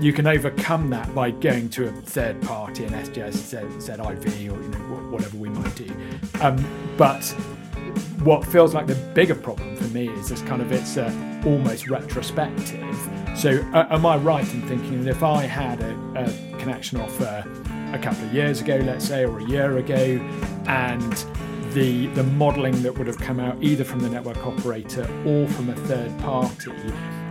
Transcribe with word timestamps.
you 0.00 0.12
can 0.12 0.26
overcome 0.26 0.90
that 0.90 1.12
by 1.14 1.30
going 1.30 1.68
to 1.70 1.88
a 1.88 1.92
third 1.92 2.40
party, 2.42 2.84
an 2.84 2.92
SGS, 2.92 3.32
ZIV, 3.32 4.26
or 4.26 4.62
you 4.62 4.68
know 4.68 4.78
whatever 5.10 5.36
we 5.36 5.48
might 5.48 5.74
do. 5.74 5.90
Um, 6.40 6.64
but 6.96 7.24
what 8.22 8.44
feels 8.44 8.74
like 8.74 8.86
the 8.86 8.94
bigger 9.14 9.34
problem 9.34 9.76
for 9.76 9.84
me 9.84 10.08
is 10.08 10.28
this 10.28 10.42
kind 10.42 10.62
of 10.62 10.70
it's 10.72 10.96
uh, 10.96 11.42
almost 11.46 11.88
retrospective. 11.88 13.08
So, 13.36 13.64
uh, 13.72 13.86
am 13.90 14.06
I 14.06 14.16
right 14.16 14.52
in 14.54 14.66
thinking 14.68 15.04
that 15.04 15.10
if 15.10 15.22
I 15.22 15.42
had 15.42 15.80
a, 15.80 15.94
a 16.16 16.58
connection 16.58 17.00
offer 17.00 17.44
a 17.92 17.98
couple 17.98 18.24
of 18.24 18.34
years 18.34 18.60
ago, 18.60 18.76
let's 18.76 19.06
say, 19.06 19.24
or 19.24 19.38
a 19.38 19.44
year 19.44 19.78
ago, 19.78 20.18
and 20.66 21.24
the 21.72 22.06
the 22.08 22.24
modelling 22.24 22.82
that 22.82 22.96
would 22.96 23.06
have 23.06 23.18
come 23.18 23.40
out 23.40 23.62
either 23.62 23.84
from 23.84 24.00
the 24.00 24.08
network 24.08 24.38
operator 24.46 25.02
or 25.26 25.46
from 25.48 25.70
a 25.70 25.76
third 25.86 26.16
party 26.20 26.72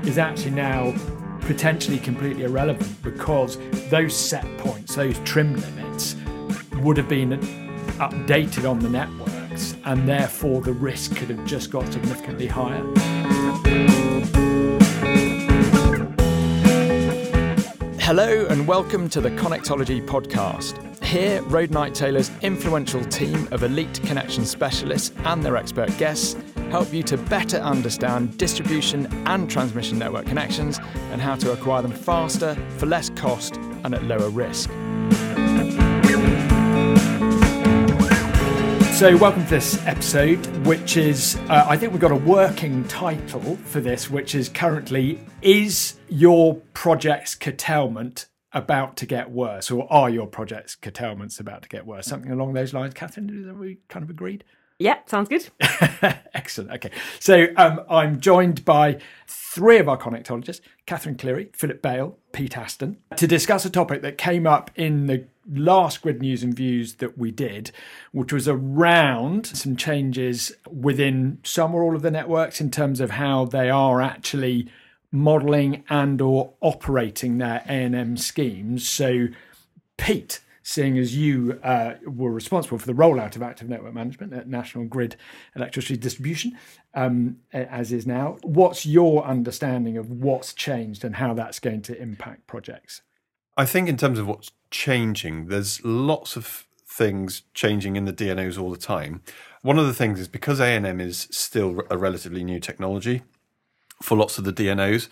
is 0.04 0.18
actually 0.18 0.52
now 0.52 0.94
potentially 1.48 1.98
completely 1.98 2.44
irrelevant 2.44 3.02
because 3.02 3.58
those 3.90 4.14
set 4.14 4.46
points, 4.58 4.96
those 4.96 5.18
trim 5.20 5.56
limits, 5.56 6.18
would 6.82 6.98
have 6.98 7.08
been 7.08 7.40
updated 8.00 8.70
on 8.70 8.80
the 8.80 8.90
networks, 8.90 9.78
and 9.86 10.06
therefore 10.06 10.62
the 10.62 10.74
risk 10.74 11.16
could 11.16 11.30
have 11.30 11.46
just 11.46 11.72
got 11.72 11.90
significantly 11.94 12.48
higher. 12.48 12.84
Hello, 18.02 18.46
and 18.50 18.68
welcome 18.68 19.08
to 19.08 19.22
the 19.22 19.32
Connectology 19.32 20.06
podcast. 20.06 21.02
Here, 21.02 21.42
Roadnight 21.44 21.94
Taylor's 21.94 22.30
influential 22.42 23.06
team 23.06 23.48
of 23.52 23.64
elite 23.64 24.02
connection 24.04 24.46
specialists 24.46 25.16
and 25.24 25.42
their 25.42 25.56
expert 25.56 25.98
guests 25.98 26.36
help 26.70 26.94
you 26.94 27.04
to 27.04 27.18
better 27.18 27.58
understand 27.58 28.38
distribution 28.38 29.06
and 29.26 29.50
transmission 29.50 29.98
network 29.98 30.26
connections 30.26 30.80
and 31.12 31.22
how 31.22 31.36
to 31.36 31.52
acquire 31.52 31.82
them 31.82 31.92
faster, 31.92 32.56
for 32.78 32.86
less 32.86 33.10
cost, 33.12 33.58
and 33.84 33.94
at 33.94 34.04
lower 34.04 34.30
risk. 34.30 34.70
So, 38.98 39.16
welcome 39.16 39.44
to 39.44 39.50
this 39.52 39.86
episode, 39.86 40.44
which 40.66 40.98
is, 40.98 41.36
uh, 41.50 41.68
I 41.70 41.78
think 41.78 41.92
we've 41.92 42.02
got 42.02 42.12
a 42.12 42.16
working 42.16 42.84
title 42.86 43.56
for 43.58 43.80
this, 43.80 44.10
which 44.10 44.34
is 44.34 44.50
currently 44.50 45.20
Is 45.44 46.00
Your 46.10 46.56
Project's 46.74 47.36
Curtailment 47.36 48.26
About 48.54 48.98
to 48.98 49.06
Get 49.06 49.30
Worse? 49.30 49.70
Or 49.70 49.86
Are 49.94 50.10
Your 50.10 50.26
Project's 50.26 50.76
Curtailments 50.76 51.40
About 51.40 51.62
to 51.62 51.70
Get 51.70 51.86
Worse? 51.86 52.08
Something 52.08 52.32
along 52.32 52.54
those 52.54 52.74
lines. 52.74 52.96
Catherine, 52.96 53.60
we 53.60 53.78
kind 53.88 54.02
of 54.02 54.10
agreed? 54.10 54.44
Yeah, 54.80 55.00
sounds 55.08 55.28
good. 55.28 55.48
Excellent. 56.34 56.72
Okay. 56.72 56.92
So 57.20 57.48
um, 57.58 57.82
I'm 57.90 58.20
joined 58.20 58.64
by 58.64 59.00
three 59.28 59.80
of 59.80 59.90
our 59.90 59.98
connectologists 59.98 60.62
Catherine 60.86 61.16
Cleary, 61.16 61.50
Philip 61.54 61.82
Bale, 61.82 62.18
Pete 62.32 62.58
Aston 62.58 62.98
to 63.16 63.28
discuss 63.28 63.66
a 63.66 63.70
topic 63.72 64.04
that 64.04 64.18
came 64.18 64.46
up 64.46 64.70
in 64.76 65.08
the 65.08 65.26
last 65.52 66.02
grid 66.02 66.22
news 66.22 66.44
and 66.44 66.54
views 66.54 66.96
that 66.96 67.18
we 67.18 67.32
did, 67.32 67.72
which 68.12 68.32
was 68.32 68.48
around 68.48 69.48
some 69.48 69.76
changes 69.76 70.52
within 70.70 71.40
some 71.44 71.74
or 71.74 71.82
all 71.82 71.96
of 71.96 72.04
the 72.04 72.12
networks 72.12 72.62
in 72.62 72.70
terms 72.70 73.00
of 73.00 73.12
how 73.12 73.46
they 73.46 73.70
are 73.70 74.02
actually 74.02 74.70
modeling 75.12 75.84
and 75.90 76.22
or 76.22 76.54
operating 76.62 77.38
their 77.38 77.64
ANM 77.68 78.20
schemes. 78.20 78.88
So 78.88 79.28
Pete, 79.98 80.40
seeing 80.68 80.98
as 80.98 81.16
you 81.16 81.58
uh, 81.64 81.94
were 82.06 82.30
responsible 82.30 82.78
for 82.78 82.88
the 82.88 82.94
rollout 82.94 83.38
of 83.38 83.42
active 83.42 83.70
network 83.70 83.94
management 83.94 84.34
at 84.34 84.50
National 84.50 84.84
Grid 84.84 85.16
Electricity 85.56 85.96
Distribution, 85.96 86.58
um, 86.94 87.38
as 87.54 87.94
is 87.94 88.06
now. 88.06 88.38
What's 88.44 88.86
your 88.86 89.24
understanding 89.24 89.96
of 89.96 90.12
what's 90.12 90.54
changed 90.54 91.06
and 91.06 91.16
how 91.16 91.34
that's 91.34 91.62
going 91.62 91.84
to 91.84 91.98
impact 91.98 92.48
projects? 92.48 93.02
I 93.56 93.66
think, 93.66 93.88
in 93.88 93.96
terms 93.96 94.20
of 94.20 94.28
what's 94.28 94.52
changing, 94.70 95.48
there's 95.48 95.82
lots 95.86 96.36
of 96.36 96.68
things 96.86 97.44
changing 97.54 97.96
in 97.96 98.04
the 98.04 98.12
DNOs 98.12 98.62
all 98.62 98.70
the 98.70 98.76
time. 98.76 99.22
One 99.62 99.80
of 99.80 99.88
the 99.88 99.94
things 99.94 100.20
is 100.20 100.28
because 100.28 100.60
ANM 100.60 101.00
is 101.00 101.30
still 101.32 101.82
a 101.90 101.98
relatively 101.98 102.44
new 102.44 102.60
technology 102.60 103.22
for 104.02 104.18
lots 104.18 104.38
of 104.38 104.44
the 104.44 104.52
DNOs, 104.52 105.08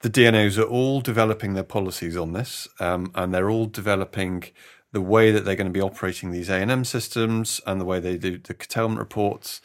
the 0.00 0.10
DNOs 0.10 0.58
are 0.58 0.66
all 0.66 1.00
developing 1.00 1.52
their 1.52 1.62
policies 1.62 2.16
on 2.16 2.32
this, 2.32 2.66
um, 2.80 3.12
and 3.14 3.34
they're 3.34 3.50
all 3.50 3.66
developing 3.66 4.44
the 4.92 5.00
way 5.00 5.30
that 5.30 5.44
they're 5.44 5.56
going 5.56 5.66
to 5.66 5.72
be 5.72 5.80
operating 5.80 6.30
these 6.30 6.48
ANM 6.48 6.84
systems 6.84 7.60
and 7.66 7.80
the 7.80 7.84
way 7.84 8.00
they 8.00 8.16
do 8.16 8.38
the 8.38 8.54
curtailment 8.54 8.98
reports 8.98 9.60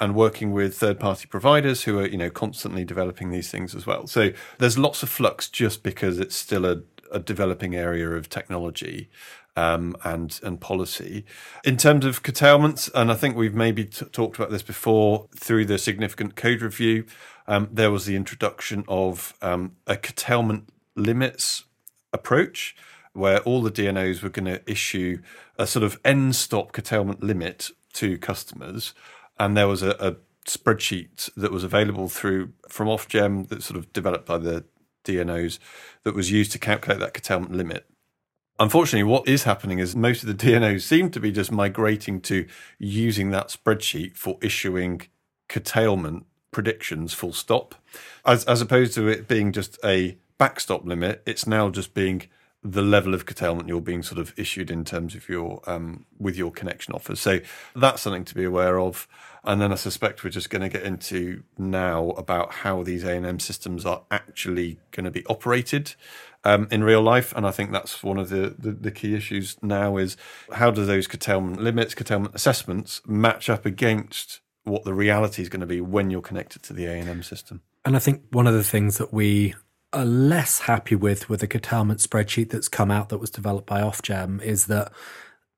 and 0.00 0.14
working 0.14 0.52
with 0.52 0.76
third 0.76 1.00
party 1.00 1.26
providers 1.26 1.82
who 1.82 1.98
are 1.98 2.06
you 2.06 2.16
know 2.16 2.30
constantly 2.30 2.84
developing 2.84 3.30
these 3.30 3.50
things 3.50 3.74
as 3.74 3.86
well. 3.86 4.06
So 4.06 4.30
there's 4.58 4.78
lots 4.78 5.02
of 5.02 5.08
flux 5.08 5.48
just 5.48 5.82
because 5.82 6.18
it's 6.18 6.36
still 6.36 6.64
a, 6.64 6.82
a 7.10 7.18
developing 7.18 7.74
area 7.74 8.08
of 8.10 8.28
technology 8.28 9.10
um, 9.56 9.96
and 10.04 10.38
and 10.42 10.60
policy. 10.60 11.24
In 11.64 11.76
terms 11.76 12.04
of 12.04 12.22
curtailments 12.22 12.88
and 12.94 13.10
I 13.10 13.14
think 13.14 13.36
we've 13.36 13.54
maybe 13.54 13.84
t- 13.84 14.06
talked 14.06 14.36
about 14.36 14.50
this 14.50 14.62
before 14.62 15.26
through 15.34 15.64
the 15.64 15.78
significant 15.78 16.36
code 16.36 16.62
review 16.62 17.04
um, 17.48 17.68
there 17.72 17.90
was 17.90 18.04
the 18.04 18.14
introduction 18.14 18.84
of 18.86 19.34
um, 19.40 19.72
a 19.86 19.96
curtailment 19.96 20.68
limits 20.94 21.64
approach 22.12 22.76
where 23.12 23.40
all 23.40 23.62
the 23.62 23.70
DNOs 23.70 24.22
were 24.22 24.28
going 24.28 24.46
to 24.46 24.70
issue 24.70 25.20
a 25.58 25.66
sort 25.66 25.82
of 25.82 25.98
end 26.04 26.36
stop 26.36 26.72
curtailment 26.72 27.22
limit 27.22 27.70
to 27.94 28.18
customers. 28.18 28.94
And 29.38 29.56
there 29.56 29.68
was 29.68 29.82
a, 29.82 29.90
a 29.98 30.16
spreadsheet 30.46 31.30
that 31.36 31.52
was 31.52 31.64
available 31.64 32.08
through 32.08 32.52
from 32.68 32.88
Ofgem 32.88 33.48
that 33.48 33.62
sort 33.62 33.78
of 33.78 33.92
developed 33.92 34.26
by 34.26 34.38
the 34.38 34.64
DNOs 35.04 35.58
that 36.04 36.14
was 36.14 36.30
used 36.30 36.52
to 36.52 36.58
calculate 36.58 37.00
that 37.00 37.14
curtailment 37.14 37.52
limit. 37.52 37.86
Unfortunately, 38.60 39.04
what 39.04 39.28
is 39.28 39.44
happening 39.44 39.78
is 39.78 39.94
most 39.94 40.24
of 40.24 40.26
the 40.26 40.34
DNOs 40.34 40.82
seem 40.82 41.10
to 41.10 41.20
be 41.20 41.30
just 41.30 41.52
migrating 41.52 42.20
to 42.22 42.46
using 42.78 43.30
that 43.30 43.48
spreadsheet 43.48 44.16
for 44.16 44.36
issuing 44.42 45.02
curtailment 45.48 46.26
predictions 46.50 47.14
full 47.14 47.32
stop. 47.32 47.76
As, 48.26 48.44
as 48.46 48.60
opposed 48.60 48.94
to 48.94 49.06
it 49.06 49.28
being 49.28 49.52
just 49.52 49.78
a 49.84 50.18
backstop 50.38 50.84
limit, 50.84 51.22
it's 51.24 51.46
now 51.46 51.70
just 51.70 51.94
being 51.94 52.28
the 52.70 52.82
level 52.82 53.14
of 53.14 53.24
curtailment 53.24 53.68
you're 53.68 53.80
being 53.80 54.02
sort 54.02 54.18
of 54.18 54.34
issued 54.36 54.70
in 54.70 54.84
terms 54.84 55.14
of 55.14 55.28
your 55.28 55.62
um, 55.66 56.04
with 56.18 56.36
your 56.36 56.50
connection 56.50 56.94
offers. 56.94 57.20
So 57.20 57.40
that's 57.74 58.02
something 58.02 58.24
to 58.24 58.34
be 58.34 58.44
aware 58.44 58.78
of. 58.78 59.08
And 59.44 59.60
then 59.60 59.72
I 59.72 59.76
suspect 59.76 60.24
we're 60.24 60.30
just 60.30 60.50
going 60.50 60.62
to 60.62 60.68
get 60.68 60.82
into 60.82 61.42
now 61.56 62.10
about 62.10 62.52
how 62.52 62.82
these 62.82 63.04
A 63.04 63.12
and 63.12 63.24
M 63.24 63.38
systems 63.38 63.86
are 63.86 64.02
actually 64.10 64.78
going 64.90 65.04
to 65.04 65.10
be 65.10 65.24
operated 65.26 65.94
um, 66.44 66.68
in 66.70 66.84
real 66.84 67.00
life. 67.00 67.32
And 67.34 67.46
I 67.46 67.50
think 67.52 67.72
that's 67.72 68.02
one 68.02 68.18
of 68.18 68.28
the, 68.28 68.54
the, 68.58 68.72
the 68.72 68.90
key 68.90 69.14
issues 69.14 69.56
now 69.62 69.96
is 69.96 70.16
how 70.52 70.70
do 70.70 70.84
those 70.84 71.06
curtailment 71.06 71.62
limits, 71.62 71.94
curtailment 71.94 72.34
assessments 72.34 73.00
match 73.06 73.48
up 73.48 73.64
against 73.64 74.40
what 74.64 74.84
the 74.84 74.92
reality 74.92 75.40
is 75.40 75.48
going 75.48 75.60
to 75.60 75.66
be 75.66 75.80
when 75.80 76.10
you're 76.10 76.20
connected 76.20 76.62
to 76.64 76.72
the 76.74 76.84
A 76.84 76.98
and 76.98 77.08
M 77.08 77.22
system. 77.22 77.62
And 77.84 77.96
I 77.96 78.00
think 78.00 78.24
one 78.30 78.46
of 78.46 78.54
the 78.54 78.64
things 78.64 78.98
that 78.98 79.14
we 79.14 79.54
are 79.92 80.04
less 80.04 80.60
happy 80.60 80.94
with 80.94 81.28
with 81.28 81.40
the 81.40 81.46
curtailment 81.46 82.00
spreadsheet 82.00 82.50
that's 82.50 82.68
come 82.68 82.90
out 82.90 83.08
that 83.08 83.18
was 83.18 83.30
developed 83.30 83.66
by 83.66 83.80
Ofgem 83.80 84.42
is 84.42 84.66
that 84.66 84.92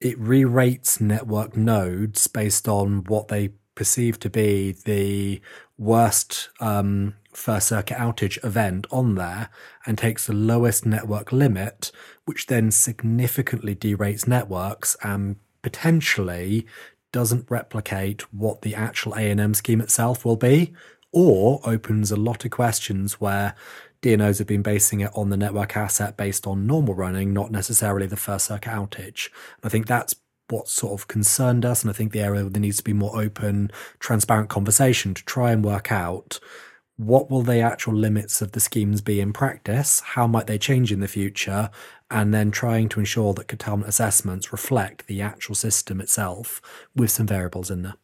it 0.01 0.19
re-rates 0.19 1.01
network 1.01 1.57
nodes 1.57 2.27
based 2.27 2.69
on 2.69 3.05
what 3.05 3.29
they 3.29 3.51
perceive 3.75 4.19
to 4.21 4.31
be 4.31 4.73
the 4.85 5.41
worst 5.79 6.51
um, 6.61 7.15
first 7.33 7.69
circuit 7.69 7.97
outage 7.97 8.43
event 8.45 8.87
on 8.91 9.15
there 9.15 9.51
and 9.87 9.97
takes 9.97 10.27
the 10.27 10.33
lowest 10.33 10.85
network 10.85 11.33
limit, 11.33 11.93
which 12.25 12.47
then 12.47 12.71
significantly 12.71 13.75
derates 13.75 14.27
networks 14.27 14.97
and 15.03 15.37
potentially 15.63 16.67
doesn't 17.13 17.51
replicate 17.51 18.23
what 18.33 18.63
the 18.63 18.75
actual 18.75 19.13
ANM 19.13 19.55
scheme 19.55 19.81
itself 19.81 20.25
will 20.25 20.37
be, 20.37 20.73
or 21.13 21.61
opens 21.65 22.11
a 22.11 22.17
lot 22.17 22.45
of 22.45 22.51
questions 22.51 23.21
where 23.21 23.55
DNOs 24.03 24.39
have 24.39 24.47
been 24.47 24.63
basing 24.63 25.01
it 25.01 25.11
on 25.15 25.31
the 25.31 25.37
network 25.37 25.77
asset 25.77 26.17
based 26.17 26.47
on 26.47 26.67
normal 26.67 26.95
running, 26.95 27.33
not 27.33 27.51
necessarily 27.51 28.07
the 28.07 28.17
first 28.17 28.47
circuit 28.47 28.71
outage. 28.71 29.29
And 29.57 29.65
I 29.65 29.69
think 29.69 29.87
that's 29.87 30.15
what 30.49 30.69
sort 30.69 30.99
of 30.99 31.09
concerned 31.09 31.65
us. 31.65 31.83
And 31.83 31.91
I 31.91 31.93
think 31.93 32.13
the 32.13 32.21
area 32.21 32.43
there 32.45 32.61
needs 32.61 32.79
to 32.79 32.85
be 32.85 32.93
more 32.93 33.21
open, 33.21 33.71
transparent 33.99 34.49
conversation 34.49 35.15
to 35.15 35.25
try 35.25 35.53
and 35.53 35.65
work 35.65 35.93
out 35.93 36.41
what 37.01 37.31
will 37.31 37.41
the 37.41 37.61
actual 37.61 37.95
limits 37.95 38.43
of 38.43 38.53
the 38.53 38.61
schemes 38.61 39.01
be 39.01 39.21
in 39.21 39.33
practice? 39.33 40.01
How 40.01 40.27
might 40.27 40.47
they 40.47 40.59
change 40.59 40.93
in 40.93 41.01
the 41.01 41.09
future? 41.09 41.71
And 42.11 42.35
then 42.35 42.51
trying 42.51 42.91
to 42.91 43.01
ensure 43.01 43.33
that 43.35 43.49
curtailment 43.49 43.89
assessments 43.89 44.53
reflect 44.53 45.07
the 45.07 45.23
actual 45.23 45.55
system 45.55 45.99
itself 46.01 46.61
with 46.95 47.11
some 47.11 47.27
variables 47.27 47.71
in 47.71 47.83
there. 47.83 47.95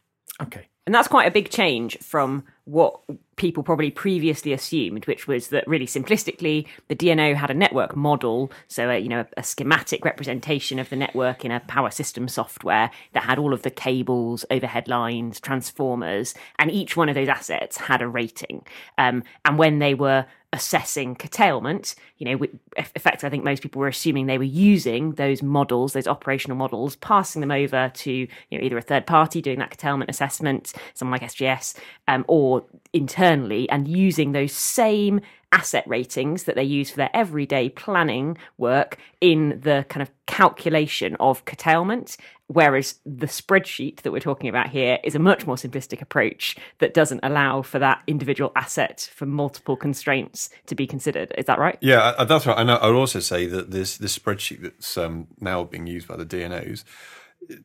Okay. 0.41 0.69
And 0.87 0.95
that's 0.95 1.09
quite 1.09 1.27
a 1.27 1.31
big 1.31 1.51
change 1.51 1.99
from 1.99 2.45
what 2.67 3.01
people 3.37 3.63
probably 3.63 3.93
previously 3.93 4.53
assumed, 4.53 5.07
which 5.07 5.29
was 5.29 5.49
that 5.49 5.67
really 5.69 5.87
simplistically, 5.87 6.67
the 6.89 6.97
DNO 6.97 7.37
had 7.37 7.49
a 7.49 7.55
network 7.55 7.95
model, 7.95 8.51
so 8.67 8.91
a, 8.91 8.99
you 8.99 9.09
know 9.09 9.25
a, 9.37 9.43
schematic 9.43 10.05
representation 10.05 10.81
of 10.81 10.91
the 10.91 10.97
network 10.97 11.45
in 11.45 11.53
a 11.53 11.61
power 11.61 11.93
system 11.93 12.27
software 12.27 12.91
that 13.13 13.23
had 13.23 13.39
all 13.39 13.55
of 13.55 13.63
the 13.63 13.71
cables, 13.71 14.45
overhead 14.51 14.89
lines, 14.89 15.39
transformers, 15.39 16.35
and 16.59 16.73
each 16.73 16.97
one 16.97 17.09
of 17.09 17.15
those 17.15 17.29
assets 17.29 17.77
had 17.77 18.03
a 18.03 18.09
rating. 18.09 18.67
Um, 18.99 19.23
and 19.45 19.59
when 19.59 19.79
they 19.79 19.95
were 19.95 20.27
assessing 20.57 21.15
curtailment, 21.15 21.95
you 22.19 22.27
know, 22.27 22.47
effectively, 22.77 23.27
I 23.27 23.31
think 23.31 23.45
most 23.45 23.63
people 23.63 23.81
were 23.81 23.89
assuming 23.89 24.27
they 24.27 24.39
were 24.39 24.45
using 24.45 25.13
those 25.13 25.43
models, 25.43 25.93
those 25.93 26.09
operational 26.09 26.57
models, 26.57 26.97
passing 26.97 27.41
them 27.41 27.53
over 27.53 27.93
to 27.95 28.11
you 28.13 28.29
know 28.51 28.59
either 28.59 28.79
a 28.79 28.83
third 28.83 29.07
party 29.07 29.41
doing 29.41 29.59
that 29.61 29.71
curtailment 29.71 30.11
assessment, 30.11 30.73
someone 30.95 31.21
like 31.21 31.31
SGS, 31.31 31.77
um, 32.09 32.25
or 32.27 32.65
internally, 32.93 33.69
and 33.71 33.87
using 33.87 34.33
those 34.33 34.53
same 34.53 35.21
asset 35.53 35.85
ratings 35.87 36.45
that 36.45 36.55
they 36.57 36.65
use 36.65 36.91
for 36.91 36.97
their 36.97 37.11
everyday 37.15 37.69
planning 37.69 38.37
work 38.59 38.99
in 39.21 39.61
the 39.63 39.87
kind 39.89 40.03
of 40.03 40.11
calculation 40.27 41.17
of 41.21 41.45
curtailment. 41.45 42.17
Whereas 42.49 43.01
the 43.05 43.27
spreadsheet 43.27 44.03
that 44.03 44.13
we're 44.13 44.21
talking 44.21 44.49
about 44.49 44.69
here 44.69 44.99
is 45.03 45.15
a 45.15 45.19
much 45.19 45.47
more 45.47 45.57
simplistic 45.57 46.01
approach 46.01 46.57
that 46.79 46.95
doesn't 46.95 47.21
allow 47.23 47.63
for 47.63 47.79
that 47.81 48.03
individual 48.07 48.53
asset 48.55 49.11
for 49.15 49.27
multiple 49.27 49.77
constraints 49.77 50.51
to 50.67 50.75
be 50.75 50.87
considered. 50.87 51.33
Is 51.37 51.47
that 51.47 51.59
right? 51.59 51.79
Yeah, 51.81 52.25
that's 52.25 52.47
right. 52.47 52.59
And 52.59 52.71
I 52.71 52.87
would 52.87 52.97
also 52.97 53.21
say 53.21 53.47
that 53.47 53.71
this 53.73 53.97
this 53.97 54.17
spreadsheet 54.17 54.63
that's 54.63 54.97
um, 54.97 55.27
now 55.41 55.65
being 55.65 55.87
used 55.87 56.07
by 56.07 56.17
the 56.17 56.27
DNOs 56.27 56.85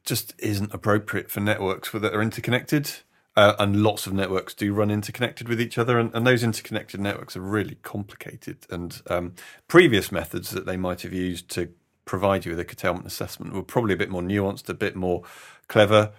just 0.06 0.34
isn't 0.40 0.74
appropriate 0.74 1.30
for 1.30 1.40
networks 1.40 1.92
that 1.92 2.14
are 2.14 2.22
interconnected. 2.22 2.92
Uh, 3.34 3.54
and 3.60 3.82
lots 3.82 4.06
of 4.06 4.14
networks 4.14 4.54
do 4.54 4.74
run 4.74 4.92
interconnected 4.92 5.48
with 5.48 5.62
each 5.62 5.78
other, 5.78 5.98
and, 5.98 6.14
and 6.14 6.28
those 6.28 6.44
interconnected 6.44 7.00
networks 7.00 7.38
are 7.38 7.42
really 7.42 7.76
complicated. 7.82 8.58
And 8.70 9.02
um, 9.08 9.36
previous 9.70 10.12
methods 10.12 10.50
that 10.52 10.66
they 10.66 10.76
might 10.76 11.02
have 11.04 11.14
used 11.14 11.50
to 11.52 11.70
provide 12.04 12.46
you 12.46 12.52
with 12.52 12.60
a 12.60 12.66
curtailment 12.66 13.06
assessment 13.06 13.54
were 13.54 13.64
probably 13.64 13.94
a 13.94 13.98
bit 13.98 14.10
more 14.10 14.22
nuanced, 14.22 14.68
a 14.68 14.74
bit 14.74 14.98
more 14.98 15.24
clever, 15.70 16.12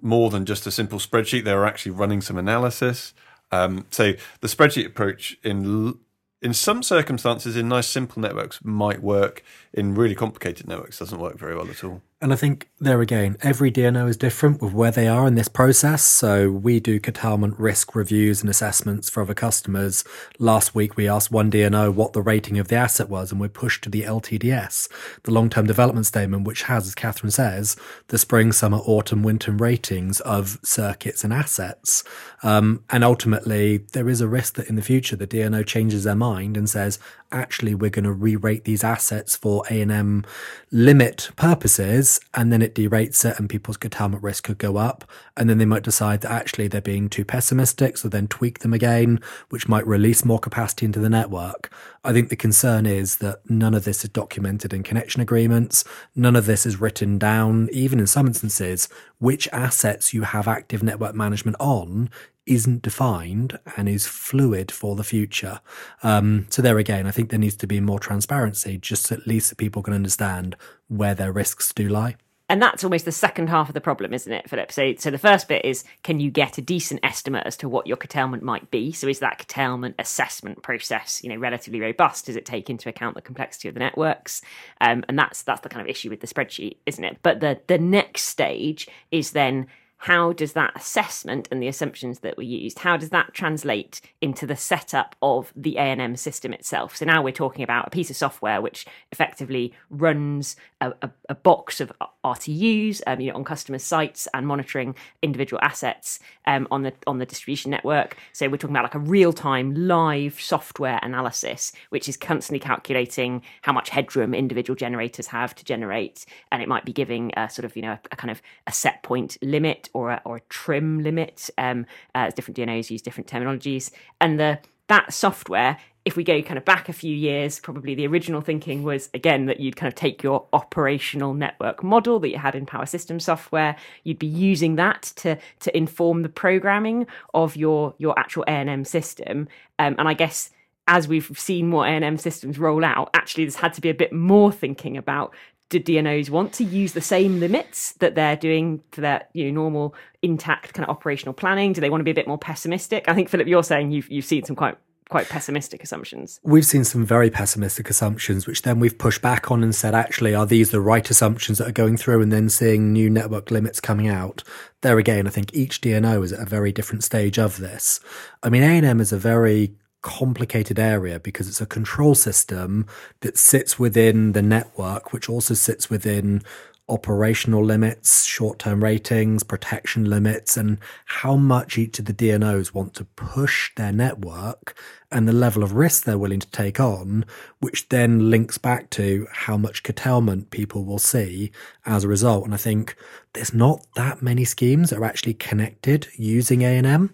more 0.00 0.30
than 0.30 0.46
just 0.46 0.66
a 0.66 0.70
simple 0.70 1.00
spreadsheet. 1.00 1.44
They 1.44 1.54
were 1.54 1.66
actually 1.66 1.92
running 1.92 2.20
some 2.20 2.38
analysis. 2.38 3.12
Um, 3.50 3.86
so 3.90 4.12
the 4.40 4.46
spreadsheet 4.46 4.86
approach 4.86 5.36
in 5.42 5.98
in 6.40 6.54
some 6.54 6.82
circumstances 6.82 7.56
in 7.56 7.68
nice 7.68 7.86
simple 7.86 8.20
networks 8.20 8.60
might 8.64 9.00
work 9.00 9.44
in 9.72 9.94
really 9.94 10.14
complicated 10.14 10.66
networks 10.66 10.98
doesn't 10.98 11.20
work 11.20 11.38
very 11.38 11.54
well 11.56 11.68
at 11.68 11.84
all 11.84 12.02
and 12.22 12.32
I 12.32 12.36
think 12.36 12.70
there 12.78 13.00
again, 13.00 13.36
every 13.42 13.72
DNO 13.72 14.08
is 14.08 14.16
different 14.16 14.62
with 14.62 14.72
where 14.72 14.92
they 14.92 15.08
are 15.08 15.26
in 15.26 15.34
this 15.34 15.48
process. 15.48 16.04
So 16.04 16.52
we 16.52 16.78
do 16.78 17.00
curtailment 17.00 17.58
risk 17.58 17.96
reviews 17.96 18.40
and 18.40 18.48
assessments 18.48 19.10
for 19.10 19.22
other 19.22 19.34
customers. 19.34 20.04
Last 20.38 20.72
week, 20.72 20.96
we 20.96 21.08
asked 21.08 21.32
one 21.32 21.50
DNO 21.50 21.92
what 21.92 22.12
the 22.12 22.22
rating 22.22 22.60
of 22.60 22.68
the 22.68 22.76
asset 22.76 23.08
was, 23.08 23.32
and 23.32 23.40
we're 23.40 23.48
pushed 23.48 23.82
to 23.84 23.90
the 23.90 24.02
LTDS, 24.02 24.88
the 25.24 25.32
long 25.32 25.50
term 25.50 25.66
development 25.66 26.06
statement, 26.06 26.46
which 26.46 26.62
has, 26.62 26.86
as 26.86 26.94
Catherine 26.94 27.32
says, 27.32 27.76
the 28.06 28.18
spring, 28.18 28.52
summer, 28.52 28.78
autumn, 28.78 29.24
winter 29.24 29.50
ratings 29.50 30.20
of 30.20 30.60
circuits 30.62 31.24
and 31.24 31.32
assets. 31.32 32.04
Um, 32.44 32.84
and 32.88 33.02
ultimately, 33.02 33.78
there 33.94 34.08
is 34.08 34.20
a 34.20 34.28
risk 34.28 34.54
that 34.54 34.68
in 34.68 34.76
the 34.76 34.82
future, 34.82 35.16
the 35.16 35.26
DNO 35.26 35.66
changes 35.66 36.04
their 36.04 36.14
mind 36.14 36.56
and 36.56 36.70
says, 36.70 37.00
actually, 37.32 37.74
we're 37.74 37.90
going 37.90 38.04
to 38.04 38.12
re 38.12 38.36
rate 38.36 38.62
these 38.64 38.84
assets 38.84 39.34
for 39.34 39.64
ANM 39.64 40.24
limit 40.70 41.30
purposes 41.34 42.11
and 42.34 42.52
then 42.52 42.62
it 42.62 42.74
derates 42.74 43.24
it 43.24 43.38
and 43.38 43.48
people's 43.48 43.76
curtailment 43.76 44.22
risk 44.22 44.44
could 44.44 44.58
go 44.58 44.76
up. 44.76 45.08
And 45.36 45.48
then 45.48 45.58
they 45.58 45.64
might 45.64 45.82
decide 45.82 46.20
that 46.22 46.30
actually 46.30 46.68
they're 46.68 46.80
being 46.80 47.08
too 47.08 47.24
pessimistic, 47.24 47.96
so 47.96 48.08
then 48.08 48.28
tweak 48.28 48.60
them 48.60 48.72
again, 48.72 49.20
which 49.50 49.68
might 49.68 49.86
release 49.86 50.24
more 50.24 50.38
capacity 50.38 50.86
into 50.86 51.00
the 51.00 51.08
network. 51.08 51.72
I 52.04 52.12
think 52.12 52.28
the 52.28 52.36
concern 52.36 52.86
is 52.86 53.16
that 53.16 53.48
none 53.48 53.74
of 53.74 53.84
this 53.84 54.04
is 54.04 54.10
documented 54.10 54.72
in 54.72 54.82
connection 54.82 55.20
agreements. 55.20 55.84
None 56.16 56.36
of 56.36 56.46
this 56.46 56.66
is 56.66 56.80
written 56.80 57.18
down, 57.18 57.68
even 57.72 58.00
in 58.00 58.06
some 58.06 58.26
instances, 58.26 58.88
which 59.18 59.48
assets 59.52 60.12
you 60.12 60.22
have 60.22 60.48
active 60.48 60.82
network 60.82 61.14
management 61.14 61.56
on 61.60 62.10
isn't 62.46 62.82
defined 62.82 63.58
and 63.76 63.88
is 63.88 64.06
fluid 64.06 64.70
for 64.70 64.96
the 64.96 65.04
future. 65.04 65.60
Um, 66.02 66.46
so 66.50 66.62
there 66.62 66.78
again, 66.78 67.06
I 67.06 67.10
think 67.10 67.30
there 67.30 67.38
needs 67.38 67.56
to 67.56 67.66
be 67.66 67.80
more 67.80 68.00
transparency, 68.00 68.78
just 68.78 69.12
at 69.12 69.26
least 69.26 69.50
that 69.50 69.58
people 69.58 69.82
can 69.82 69.94
understand 69.94 70.56
where 70.88 71.14
their 71.14 71.32
risks 71.32 71.72
do 71.72 71.88
lie. 71.88 72.16
And 72.52 72.60
that's 72.60 72.84
almost 72.84 73.06
the 73.06 73.12
second 73.12 73.48
half 73.48 73.68
of 73.68 73.74
the 73.74 73.80
problem, 73.80 74.12
isn't 74.12 74.30
it, 74.30 74.50
Philip? 74.50 74.70
So, 74.72 74.94
so 74.98 75.10
the 75.10 75.16
first 75.16 75.48
bit 75.48 75.64
is 75.64 75.84
can 76.02 76.20
you 76.20 76.30
get 76.30 76.58
a 76.58 76.60
decent 76.60 77.00
estimate 77.02 77.46
as 77.46 77.56
to 77.58 77.68
what 77.68 77.86
your 77.86 77.96
curtailment 77.96 78.42
might 78.42 78.70
be? 78.70 78.92
So, 78.92 79.08
is 79.08 79.20
that 79.20 79.38
curtailment 79.38 79.94
assessment 79.98 80.62
process, 80.62 81.24
you 81.24 81.30
know, 81.30 81.36
relatively 81.36 81.80
robust? 81.80 82.26
Does 82.26 82.36
it 82.36 82.44
take 82.44 82.68
into 82.68 82.90
account 82.90 83.14
the 83.14 83.22
complexity 83.22 83.68
of 83.68 83.74
the 83.74 83.80
networks? 83.80 84.42
Um, 84.82 85.02
and 85.08 85.18
that's 85.18 85.42
that's 85.42 85.62
the 85.62 85.70
kind 85.70 85.80
of 85.80 85.88
issue 85.88 86.10
with 86.10 86.20
the 86.20 86.26
spreadsheet, 86.26 86.76
isn't 86.84 87.02
it? 87.02 87.16
But 87.22 87.40
the 87.40 87.58
the 87.68 87.78
next 87.78 88.24
stage 88.24 88.86
is 89.10 89.30
then 89.30 89.68
how 90.02 90.32
does 90.32 90.54
that 90.54 90.72
assessment 90.74 91.48
and 91.50 91.62
the 91.62 91.68
assumptions 91.68 92.20
that 92.20 92.36
were 92.36 92.42
used 92.42 92.80
how 92.80 92.96
does 92.96 93.10
that 93.10 93.32
translate 93.32 94.00
into 94.20 94.46
the 94.46 94.56
setup 94.56 95.14
of 95.22 95.52
the 95.54 95.76
ANM 95.78 96.18
system 96.18 96.52
itself? 96.52 96.96
So 96.96 97.04
now 97.04 97.22
we're 97.22 97.32
talking 97.32 97.62
about 97.62 97.86
a 97.86 97.90
piece 97.90 98.10
of 98.10 98.16
software 98.16 98.60
which 98.60 98.84
effectively 99.12 99.72
runs 99.90 100.56
a, 100.80 100.92
a, 101.02 101.10
a 101.28 101.34
box 101.36 101.80
of 101.80 101.92
RTUs 102.24 103.00
um, 103.06 103.20
you 103.20 103.30
know, 103.30 103.36
on 103.36 103.44
customer 103.44 103.78
sites 103.78 104.26
and 104.34 104.46
monitoring 104.46 104.96
individual 105.22 105.60
assets 105.62 106.18
um, 106.46 106.66
on 106.70 106.82
the 106.82 106.92
on 107.06 107.18
the 107.18 107.26
distribution 107.26 107.70
network. 107.70 108.16
So 108.32 108.48
we're 108.48 108.56
talking 108.56 108.74
about 108.74 108.84
like 108.84 108.94
a 108.96 108.98
real-time 108.98 109.74
live 109.74 110.40
software 110.40 110.98
analysis 111.02 111.72
which 111.90 112.08
is 112.08 112.16
constantly 112.16 112.60
calculating 112.60 113.42
how 113.62 113.72
much 113.72 113.90
headroom 113.90 114.34
individual 114.34 114.74
generators 114.74 115.28
have 115.28 115.54
to 115.54 115.64
generate. 115.64 116.26
And 116.50 116.60
it 116.60 116.68
might 116.68 116.84
be 116.84 116.92
giving 116.92 117.32
a 117.36 117.48
sort 117.48 117.64
of 117.64 117.76
you 117.76 117.82
know 117.82 117.92
a, 117.92 118.00
a 118.10 118.16
kind 118.16 118.30
of 118.32 118.42
a 118.66 118.72
set 118.72 119.02
point 119.04 119.36
limit 119.42 119.88
or 119.92 120.10
a, 120.10 120.22
or 120.24 120.40
trim 120.48 121.02
limit. 121.02 121.50
Um, 121.58 121.86
uh, 122.14 122.30
different 122.30 122.56
DNOs 122.56 122.90
use 122.90 123.02
different 123.02 123.28
terminologies, 123.28 123.90
and 124.20 124.38
the 124.38 124.58
that 124.88 125.12
software. 125.12 125.78
If 126.04 126.16
we 126.16 126.24
go 126.24 126.42
kind 126.42 126.58
of 126.58 126.64
back 126.64 126.88
a 126.88 126.92
few 126.92 127.14
years, 127.14 127.60
probably 127.60 127.94
the 127.94 128.08
original 128.08 128.40
thinking 128.40 128.82
was 128.82 129.08
again 129.14 129.46
that 129.46 129.60
you'd 129.60 129.76
kind 129.76 129.86
of 129.86 129.94
take 129.94 130.22
your 130.22 130.46
operational 130.52 131.32
network 131.32 131.84
model 131.84 132.18
that 132.20 132.28
you 132.28 132.38
had 132.38 132.56
in 132.56 132.66
Power 132.66 132.86
System 132.86 133.20
software, 133.20 133.76
you'd 134.02 134.18
be 134.18 134.26
using 134.26 134.74
that 134.76 135.12
to 135.16 135.38
to 135.60 135.76
inform 135.76 136.22
the 136.22 136.28
programming 136.28 137.06
of 137.34 137.56
your 137.56 137.94
your 137.98 138.18
actual 138.18 138.44
ANM 138.48 138.84
system. 138.84 139.48
Um, 139.78 139.94
and 139.96 140.08
I 140.08 140.14
guess 140.14 140.50
as 140.88 141.06
we've 141.06 141.38
seen 141.38 141.68
more 141.68 141.84
ANM 141.84 142.18
systems 142.18 142.58
roll 142.58 142.84
out, 142.84 143.10
actually 143.14 143.44
there's 143.44 143.56
had 143.56 143.72
to 143.74 143.80
be 143.80 143.88
a 143.88 143.94
bit 143.94 144.12
more 144.12 144.50
thinking 144.50 144.96
about 144.96 145.32
do 145.78 145.94
DNOs 145.94 146.30
want 146.30 146.52
to 146.54 146.64
use 146.64 146.92
the 146.92 147.00
same 147.00 147.40
limits 147.40 147.92
that 147.94 148.14
they're 148.14 148.36
doing 148.36 148.82
for 148.92 149.00
their 149.00 149.26
you 149.32 149.46
know 149.46 149.62
normal 149.62 149.94
intact 150.20 150.74
kind 150.74 150.88
of 150.88 150.94
operational 150.94 151.32
planning? 151.32 151.72
Do 151.72 151.80
they 151.80 151.90
want 151.90 152.00
to 152.00 152.04
be 152.04 152.10
a 152.10 152.14
bit 152.14 152.28
more 152.28 152.38
pessimistic? 152.38 153.08
I 153.08 153.14
think 153.14 153.28
Philip, 153.28 153.46
you're 153.46 153.64
saying 153.64 153.90
you've 153.90 154.10
you've 154.10 154.24
seen 154.24 154.44
some 154.44 154.56
quite 154.56 154.76
quite 155.08 155.28
pessimistic 155.28 155.82
assumptions. 155.82 156.40
We've 156.42 156.64
seen 156.64 156.84
some 156.84 157.04
very 157.04 157.28
pessimistic 157.28 157.90
assumptions, 157.90 158.46
which 158.46 158.62
then 158.62 158.80
we've 158.80 158.96
pushed 158.96 159.20
back 159.20 159.50
on 159.50 159.62
and 159.62 159.74
said, 159.74 159.94
actually, 159.94 160.34
are 160.34 160.46
these 160.46 160.70
the 160.70 160.80
right 160.80 161.08
assumptions 161.08 161.58
that 161.58 161.68
are 161.68 161.72
going 161.72 161.98
through? 161.98 162.22
And 162.22 162.32
then 162.32 162.48
seeing 162.48 162.92
new 162.92 163.10
network 163.10 163.50
limits 163.50 163.78
coming 163.78 164.08
out. 164.08 164.42
There 164.80 164.98
again, 164.98 165.26
I 165.26 165.30
think 165.30 165.54
each 165.54 165.82
DNO 165.82 166.24
is 166.24 166.32
at 166.32 166.40
a 166.40 166.48
very 166.48 166.72
different 166.72 167.04
stage 167.04 167.38
of 167.38 167.58
this. 167.58 168.00
I 168.42 168.48
mean, 168.48 168.62
ANM 168.62 169.02
is 169.02 169.12
a 169.12 169.18
very 169.18 169.74
complicated 170.02 170.78
area 170.78 171.18
because 171.18 171.48
it's 171.48 171.60
a 171.60 171.66
control 171.66 172.14
system 172.14 172.86
that 173.20 173.38
sits 173.38 173.78
within 173.78 174.32
the 174.32 174.42
network, 174.42 175.12
which 175.12 175.28
also 175.28 175.54
sits 175.54 175.88
within 175.88 176.42
operational 176.88 177.64
limits, 177.64 178.24
short 178.24 178.58
term 178.58 178.82
ratings, 178.82 179.42
protection 179.42 180.08
limits, 180.08 180.56
and 180.56 180.78
how 181.06 181.36
much 181.36 181.78
each 181.78 181.98
of 181.98 182.06
the 182.06 182.14
DNOs 182.14 182.74
want 182.74 182.94
to 182.94 183.04
push 183.04 183.72
their 183.76 183.92
network 183.92 184.76
and 185.10 185.28
the 185.28 185.32
level 185.32 185.62
of 185.62 185.74
risk 185.74 186.04
they're 186.04 186.18
willing 186.18 186.40
to 186.40 186.50
take 186.50 186.80
on, 186.80 187.24
which 187.60 187.88
then 187.90 188.30
links 188.30 188.58
back 188.58 188.90
to 188.90 189.26
how 189.30 189.56
much 189.56 189.82
curtailment 189.82 190.50
people 190.50 190.84
will 190.84 190.98
see 190.98 191.52
as 191.86 192.02
a 192.02 192.08
result. 192.08 192.44
And 192.44 192.54
I 192.54 192.58
think 192.58 192.96
there's 193.34 193.54
not 193.54 193.86
that 193.94 194.22
many 194.22 194.44
schemes 194.44 194.90
that 194.90 194.98
are 194.98 195.04
actually 195.04 195.34
connected 195.34 196.08
using 196.16 196.60
ANM, 196.60 197.10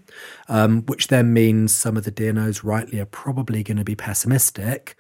um, 0.48 0.82
which 0.86 1.08
then 1.08 1.32
means 1.32 1.74
some 1.74 1.96
of 1.96 2.04
the 2.04 2.12
DNOs 2.12 2.64
rightly 2.64 3.00
are 3.00 3.06
probably 3.06 3.62
going 3.62 3.78
to 3.78 3.84
be 3.84 3.96
pessimistic, 3.96 4.96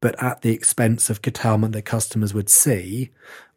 but 0.00 0.20
at 0.22 0.42
the 0.42 0.52
expense 0.52 1.10
of 1.10 1.22
curtailment 1.22 1.72
that 1.74 1.82
customers 1.82 2.32
would 2.32 2.48
see 2.48 3.10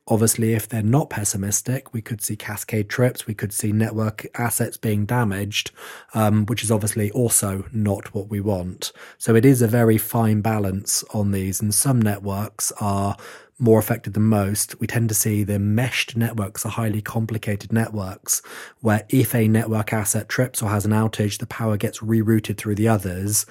Obviously, 0.09 0.53
if 0.53 0.67
they're 0.67 0.81
not 0.81 1.09
pessimistic, 1.09 1.93
we 1.93 2.01
could 2.01 2.21
see 2.21 2.35
cascade 2.35 2.89
trips, 2.89 3.27
we 3.27 3.35
could 3.35 3.53
see 3.53 3.71
network 3.71 4.25
assets 4.35 4.75
being 4.75 5.05
damaged, 5.05 5.69
um, 6.15 6.47
which 6.47 6.63
is 6.63 6.71
obviously 6.71 7.11
also 7.11 7.65
not 7.71 8.13
what 8.13 8.27
we 8.27 8.41
want. 8.41 8.91
So 9.19 9.35
it 9.35 9.45
is 9.45 9.61
a 9.61 9.67
very 9.67 9.99
fine 9.99 10.41
balance 10.41 11.03
on 11.13 11.31
these, 11.31 11.61
and 11.61 11.73
some 11.73 12.01
networks 12.01 12.71
are 12.81 13.15
more 13.59 13.77
affected 13.77 14.13
than 14.13 14.23
most. 14.23 14.79
We 14.79 14.87
tend 14.87 15.09
to 15.09 15.15
see 15.15 15.43
the 15.43 15.59
meshed 15.59 16.15
networks 16.15 16.65
are 16.65 16.69
highly 16.69 17.01
complicated 17.01 17.73
networks 17.73 18.41
where 18.79 19.05
if 19.09 19.35
a 19.35 19.49
network 19.49 19.91
asset 19.91 20.29
trips 20.29 20.61
or 20.61 20.69
has 20.69 20.85
an 20.85 20.91
outage, 20.91 21.39
the 21.39 21.45
power 21.45 21.75
gets 21.75 21.99
rerouted 21.99 22.57
through 22.57 22.75
the 22.75 22.87
others 22.87 23.45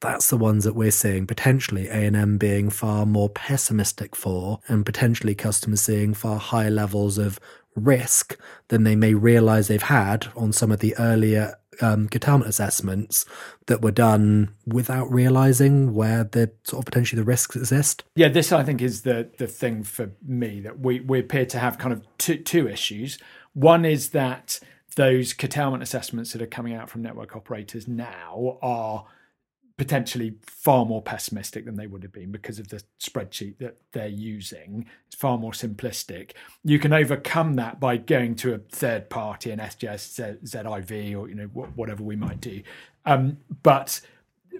that's 0.00 0.30
the 0.30 0.36
ones 0.36 0.64
that 0.64 0.74
we're 0.74 0.90
seeing 0.90 1.26
potentially 1.26 1.86
ANM 1.86 2.38
being 2.38 2.70
far 2.70 3.06
more 3.06 3.28
pessimistic 3.28 4.16
for 4.16 4.60
and 4.68 4.86
potentially 4.86 5.34
customers 5.34 5.80
seeing 5.80 6.14
far 6.14 6.38
higher 6.38 6.70
levels 6.70 7.18
of 7.18 7.38
risk 7.76 8.38
than 8.68 8.84
they 8.84 8.96
may 8.96 9.14
realize 9.14 9.68
they've 9.68 9.82
had 9.82 10.28
on 10.34 10.52
some 10.52 10.72
of 10.72 10.80
the 10.80 10.96
earlier 10.98 11.54
um, 11.80 12.08
curtailment 12.08 12.48
assessments 12.48 13.24
that 13.66 13.82
were 13.82 13.90
done 13.90 14.54
without 14.66 15.10
realizing 15.10 15.94
where 15.94 16.24
the 16.24 16.50
sort 16.64 16.82
of 16.82 16.84
potentially 16.86 17.20
the 17.20 17.24
risks 17.24 17.56
exist. 17.56 18.04
Yeah, 18.14 18.28
this 18.28 18.52
I 18.52 18.62
think 18.62 18.82
is 18.82 19.02
the 19.02 19.30
the 19.38 19.46
thing 19.46 19.82
for 19.82 20.10
me 20.26 20.60
that 20.60 20.80
we 20.80 21.00
we 21.00 21.20
appear 21.20 21.46
to 21.46 21.58
have 21.58 21.78
kind 21.78 21.92
of 21.92 22.04
two 22.18 22.36
two 22.36 22.68
issues. 22.68 23.18
One 23.54 23.84
is 23.84 24.10
that 24.10 24.60
those 24.96 25.32
curtailment 25.32 25.82
assessments 25.82 26.32
that 26.32 26.42
are 26.42 26.46
coming 26.46 26.74
out 26.74 26.90
from 26.90 27.02
network 27.02 27.36
operators 27.36 27.86
now 27.86 28.58
are 28.60 29.06
potentially 29.80 30.34
far 30.42 30.84
more 30.84 31.00
pessimistic 31.00 31.64
than 31.64 31.74
they 31.74 31.86
would 31.86 32.02
have 32.02 32.12
been 32.12 32.30
because 32.30 32.58
of 32.58 32.68
the 32.68 32.82
spreadsheet 33.00 33.56
that 33.56 33.78
they're 33.92 34.08
using. 34.08 34.84
It's 35.06 35.16
far 35.16 35.38
more 35.38 35.52
simplistic. 35.52 36.32
You 36.62 36.78
can 36.78 36.92
overcome 36.92 37.54
that 37.54 37.80
by 37.80 37.96
going 37.96 38.34
to 38.36 38.52
a 38.52 38.58
third 38.58 39.08
party, 39.08 39.50
an 39.50 39.58
SGS, 39.58 40.38
ZIV, 40.44 41.18
or 41.18 41.30
you 41.30 41.34
know 41.34 41.46
whatever 41.46 42.02
we 42.02 42.14
might 42.14 42.42
do. 42.42 42.62
Um, 43.06 43.38
but 43.62 44.02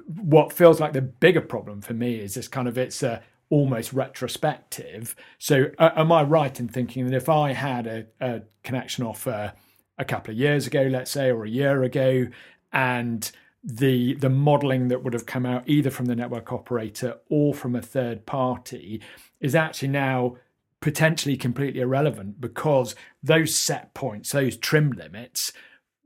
what 0.06 0.54
feels 0.54 0.80
like 0.80 0.94
the 0.94 1.02
bigger 1.02 1.42
problem 1.42 1.82
for 1.82 1.92
me 1.92 2.14
is 2.14 2.32
this 2.32 2.48
kind 2.48 2.66
of 2.66 2.78
it's 2.78 3.02
a 3.02 3.22
almost 3.50 3.92
retrospective. 3.92 5.14
So, 5.38 5.66
uh, 5.78 5.90
am 5.96 6.12
I 6.12 6.22
right 6.22 6.58
in 6.58 6.66
thinking 6.66 7.04
that 7.04 7.14
if 7.14 7.28
I 7.28 7.52
had 7.52 7.86
a, 7.86 8.06
a 8.22 8.40
connection 8.64 9.04
offer 9.04 9.52
a 9.98 10.04
couple 10.06 10.32
of 10.32 10.38
years 10.38 10.66
ago, 10.66 10.88
let's 10.90 11.10
say, 11.10 11.30
or 11.30 11.44
a 11.44 11.50
year 11.50 11.82
ago, 11.82 12.28
and 12.72 13.30
the 13.62 14.14
the 14.14 14.30
modeling 14.30 14.88
that 14.88 15.04
would 15.04 15.12
have 15.12 15.26
come 15.26 15.44
out 15.44 15.62
either 15.66 15.90
from 15.90 16.06
the 16.06 16.16
network 16.16 16.52
operator 16.52 17.18
or 17.28 17.52
from 17.52 17.76
a 17.76 17.82
third 17.82 18.24
party 18.24 19.02
is 19.40 19.54
actually 19.54 19.88
now 19.88 20.36
potentially 20.80 21.36
completely 21.36 21.80
irrelevant 21.80 22.40
because 22.40 22.94
those 23.22 23.54
set 23.54 23.92
points, 23.92 24.32
those 24.32 24.56
trim 24.56 24.92
limits, 24.92 25.52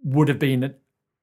would 0.02 0.28
have 0.28 0.38
been 0.38 0.74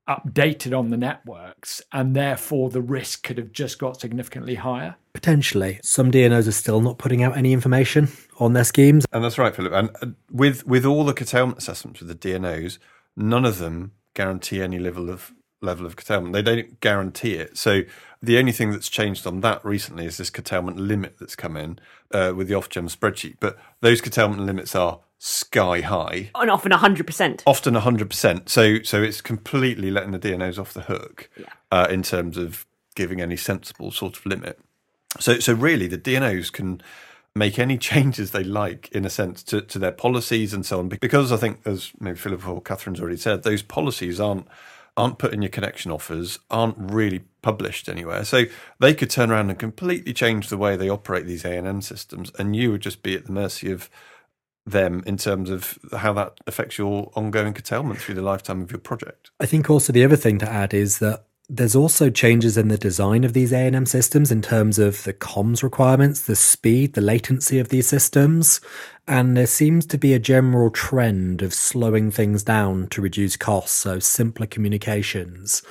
updated 0.09 0.77
on 0.77 0.89
the 0.89 0.97
networks, 0.97 1.81
and 1.91 2.15
therefore 2.15 2.69
the 2.69 2.81
risk 2.81 3.23
could 3.23 3.37
have 3.37 3.51
just 3.51 3.77
got 3.77 3.99
significantly 3.99 4.55
higher. 4.55 4.95
Potentially, 5.13 5.79
some 5.83 6.11
DNOs 6.11 6.47
are 6.47 6.53
still 6.53 6.81
not 6.81 6.97
putting 6.97 7.21
out 7.23 7.37
any 7.37 7.53
information 7.53 8.09
on 8.39 8.53
their 8.53 8.63
schemes, 8.63 9.05
and 9.11 9.23
that's 9.23 9.37
right, 9.37 9.55
Philip. 9.55 9.73
And 9.73 9.89
uh, 10.01 10.07
with 10.31 10.65
with 10.65 10.85
all 10.85 11.03
the 11.03 11.13
curtailment 11.13 11.57
assessments 11.57 11.99
with 11.99 12.07
the 12.07 12.15
DNOs, 12.15 12.79
none 13.15 13.45
of 13.45 13.57
them 13.57 13.91
guarantee 14.13 14.61
any 14.61 14.79
level 14.79 15.09
of 15.09 15.33
level 15.61 15.85
of 15.85 15.95
curtailment. 15.95 16.33
They 16.33 16.41
don't 16.41 16.79
guarantee 16.79 17.35
it. 17.35 17.57
So 17.57 17.83
the 18.21 18.37
only 18.37 18.51
thing 18.51 18.71
that's 18.71 18.89
changed 18.89 19.25
on 19.25 19.41
that 19.41 19.63
recently 19.63 20.05
is 20.05 20.17
this 20.17 20.29
curtailment 20.29 20.77
limit 20.77 21.15
that's 21.19 21.35
come 21.35 21.55
in 21.55 21.79
uh, 22.11 22.33
with 22.35 22.47
the 22.47 22.53
Ofgem 22.55 22.93
spreadsheet. 22.95 23.37
But 23.39 23.57
those 23.81 24.01
curtailment 24.01 24.41
limits 24.41 24.75
are 24.75 24.99
sky 25.23 25.81
high 25.81 26.31
and 26.33 26.49
often 26.49 26.71
100% 26.71 27.43
often 27.45 27.75
100% 27.75 28.49
so 28.49 28.81
so 28.81 29.03
it's 29.03 29.21
completely 29.21 29.91
letting 29.91 30.09
the 30.09 30.17
dnos 30.17 30.57
off 30.57 30.73
the 30.73 30.81
hook 30.81 31.29
yeah. 31.37 31.45
uh, 31.71 31.85
in 31.91 32.01
terms 32.01 32.37
of 32.37 32.65
giving 32.95 33.21
any 33.21 33.37
sensible 33.37 33.91
sort 33.91 34.17
of 34.17 34.25
limit 34.25 34.59
so 35.19 35.37
so 35.37 35.53
really 35.53 35.85
the 35.85 35.97
dnos 35.97 36.51
can 36.51 36.81
make 37.35 37.59
any 37.59 37.77
changes 37.91 38.31
they 38.31 38.43
like 38.43 38.89
in 38.93 39.05
a 39.05 39.11
sense 39.11 39.43
to, 39.43 39.61
to 39.61 39.77
their 39.77 39.91
policies 39.91 40.55
and 40.55 40.65
so 40.65 40.79
on 40.79 40.89
because 40.89 41.31
i 41.31 41.37
think 41.37 41.59
as 41.65 41.91
maybe 41.99 42.17
philip 42.17 42.47
or 42.47 42.59
catherine's 42.59 42.99
already 42.99 43.15
said 43.15 43.43
those 43.43 43.61
policies 43.61 44.19
aren't 44.19 44.47
aren't 45.01 45.17
put 45.17 45.33
in 45.33 45.41
your 45.41 45.49
connection 45.49 45.91
offers, 45.91 46.37
aren't 46.49 46.75
really 46.77 47.21
published 47.41 47.89
anywhere. 47.89 48.23
So 48.23 48.45
they 48.79 48.93
could 48.93 49.09
turn 49.09 49.31
around 49.31 49.49
and 49.49 49.57
completely 49.57 50.13
change 50.13 50.49
the 50.49 50.57
way 50.57 50.75
they 50.75 50.89
operate 50.89 51.25
these 51.25 51.43
ANM 51.43 51.83
systems, 51.83 52.31
and 52.37 52.55
you 52.55 52.71
would 52.71 52.81
just 52.81 53.01
be 53.01 53.15
at 53.15 53.25
the 53.25 53.31
mercy 53.31 53.71
of 53.71 53.89
them 54.63 55.01
in 55.07 55.17
terms 55.17 55.49
of 55.49 55.79
how 55.97 56.13
that 56.13 56.39
affects 56.45 56.77
your 56.77 57.11
ongoing 57.15 57.53
curtailment 57.53 57.99
through 57.99 58.13
the 58.13 58.21
lifetime 58.21 58.61
of 58.61 58.71
your 58.71 58.79
project. 58.79 59.31
I 59.39 59.47
think 59.47 59.71
also 59.71 59.91
the 59.91 60.05
other 60.05 60.15
thing 60.15 60.37
to 60.37 60.49
add 60.49 60.71
is 60.71 60.99
that 60.99 61.25
there's 61.49 61.75
also 61.75 62.09
changes 62.09 62.57
in 62.57 62.67
the 62.67 62.77
design 62.77 63.23
of 63.23 63.33
these 63.33 63.51
ANM 63.51 63.87
systems 63.87 64.31
in 64.31 64.41
terms 64.41 64.77
of 64.77 65.03
the 65.03 65.13
comms 65.13 65.63
requirements, 65.63 66.21
the 66.21 66.35
speed, 66.35 66.93
the 66.93 67.01
latency 67.01 67.57
of 67.57 67.69
these 67.69 67.87
systems, 67.87 68.61
and 69.11 69.35
there 69.35 69.45
seems 69.45 69.85
to 69.87 69.97
be 69.97 70.13
a 70.13 70.19
general 70.19 70.69
trend 70.69 71.41
of 71.41 71.53
slowing 71.53 72.11
things 72.11 72.43
down 72.43 72.87
to 72.87 73.01
reduce 73.01 73.35
costs, 73.35 73.77
so 73.77 73.99
simpler 73.99 74.45
communications. 74.45 75.61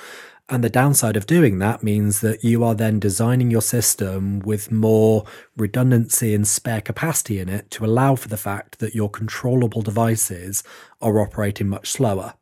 And 0.50 0.62
the 0.62 0.68
downside 0.68 1.16
of 1.16 1.24
doing 1.24 1.58
that 1.58 1.82
means 1.82 2.20
that 2.20 2.44
you 2.44 2.62
are 2.62 2.74
then 2.74 3.00
designing 3.00 3.50
your 3.50 3.62
system 3.62 4.40
with 4.40 4.70
more 4.70 5.24
redundancy 5.56 6.34
and 6.34 6.46
spare 6.46 6.82
capacity 6.82 7.38
in 7.38 7.48
it 7.48 7.70
to 7.70 7.86
allow 7.86 8.14
for 8.14 8.28
the 8.28 8.36
fact 8.36 8.78
that 8.80 8.94
your 8.94 9.08
controllable 9.08 9.80
devices 9.80 10.62
are 11.00 11.18
operating 11.18 11.66
much 11.66 11.90
slower. 11.92 12.34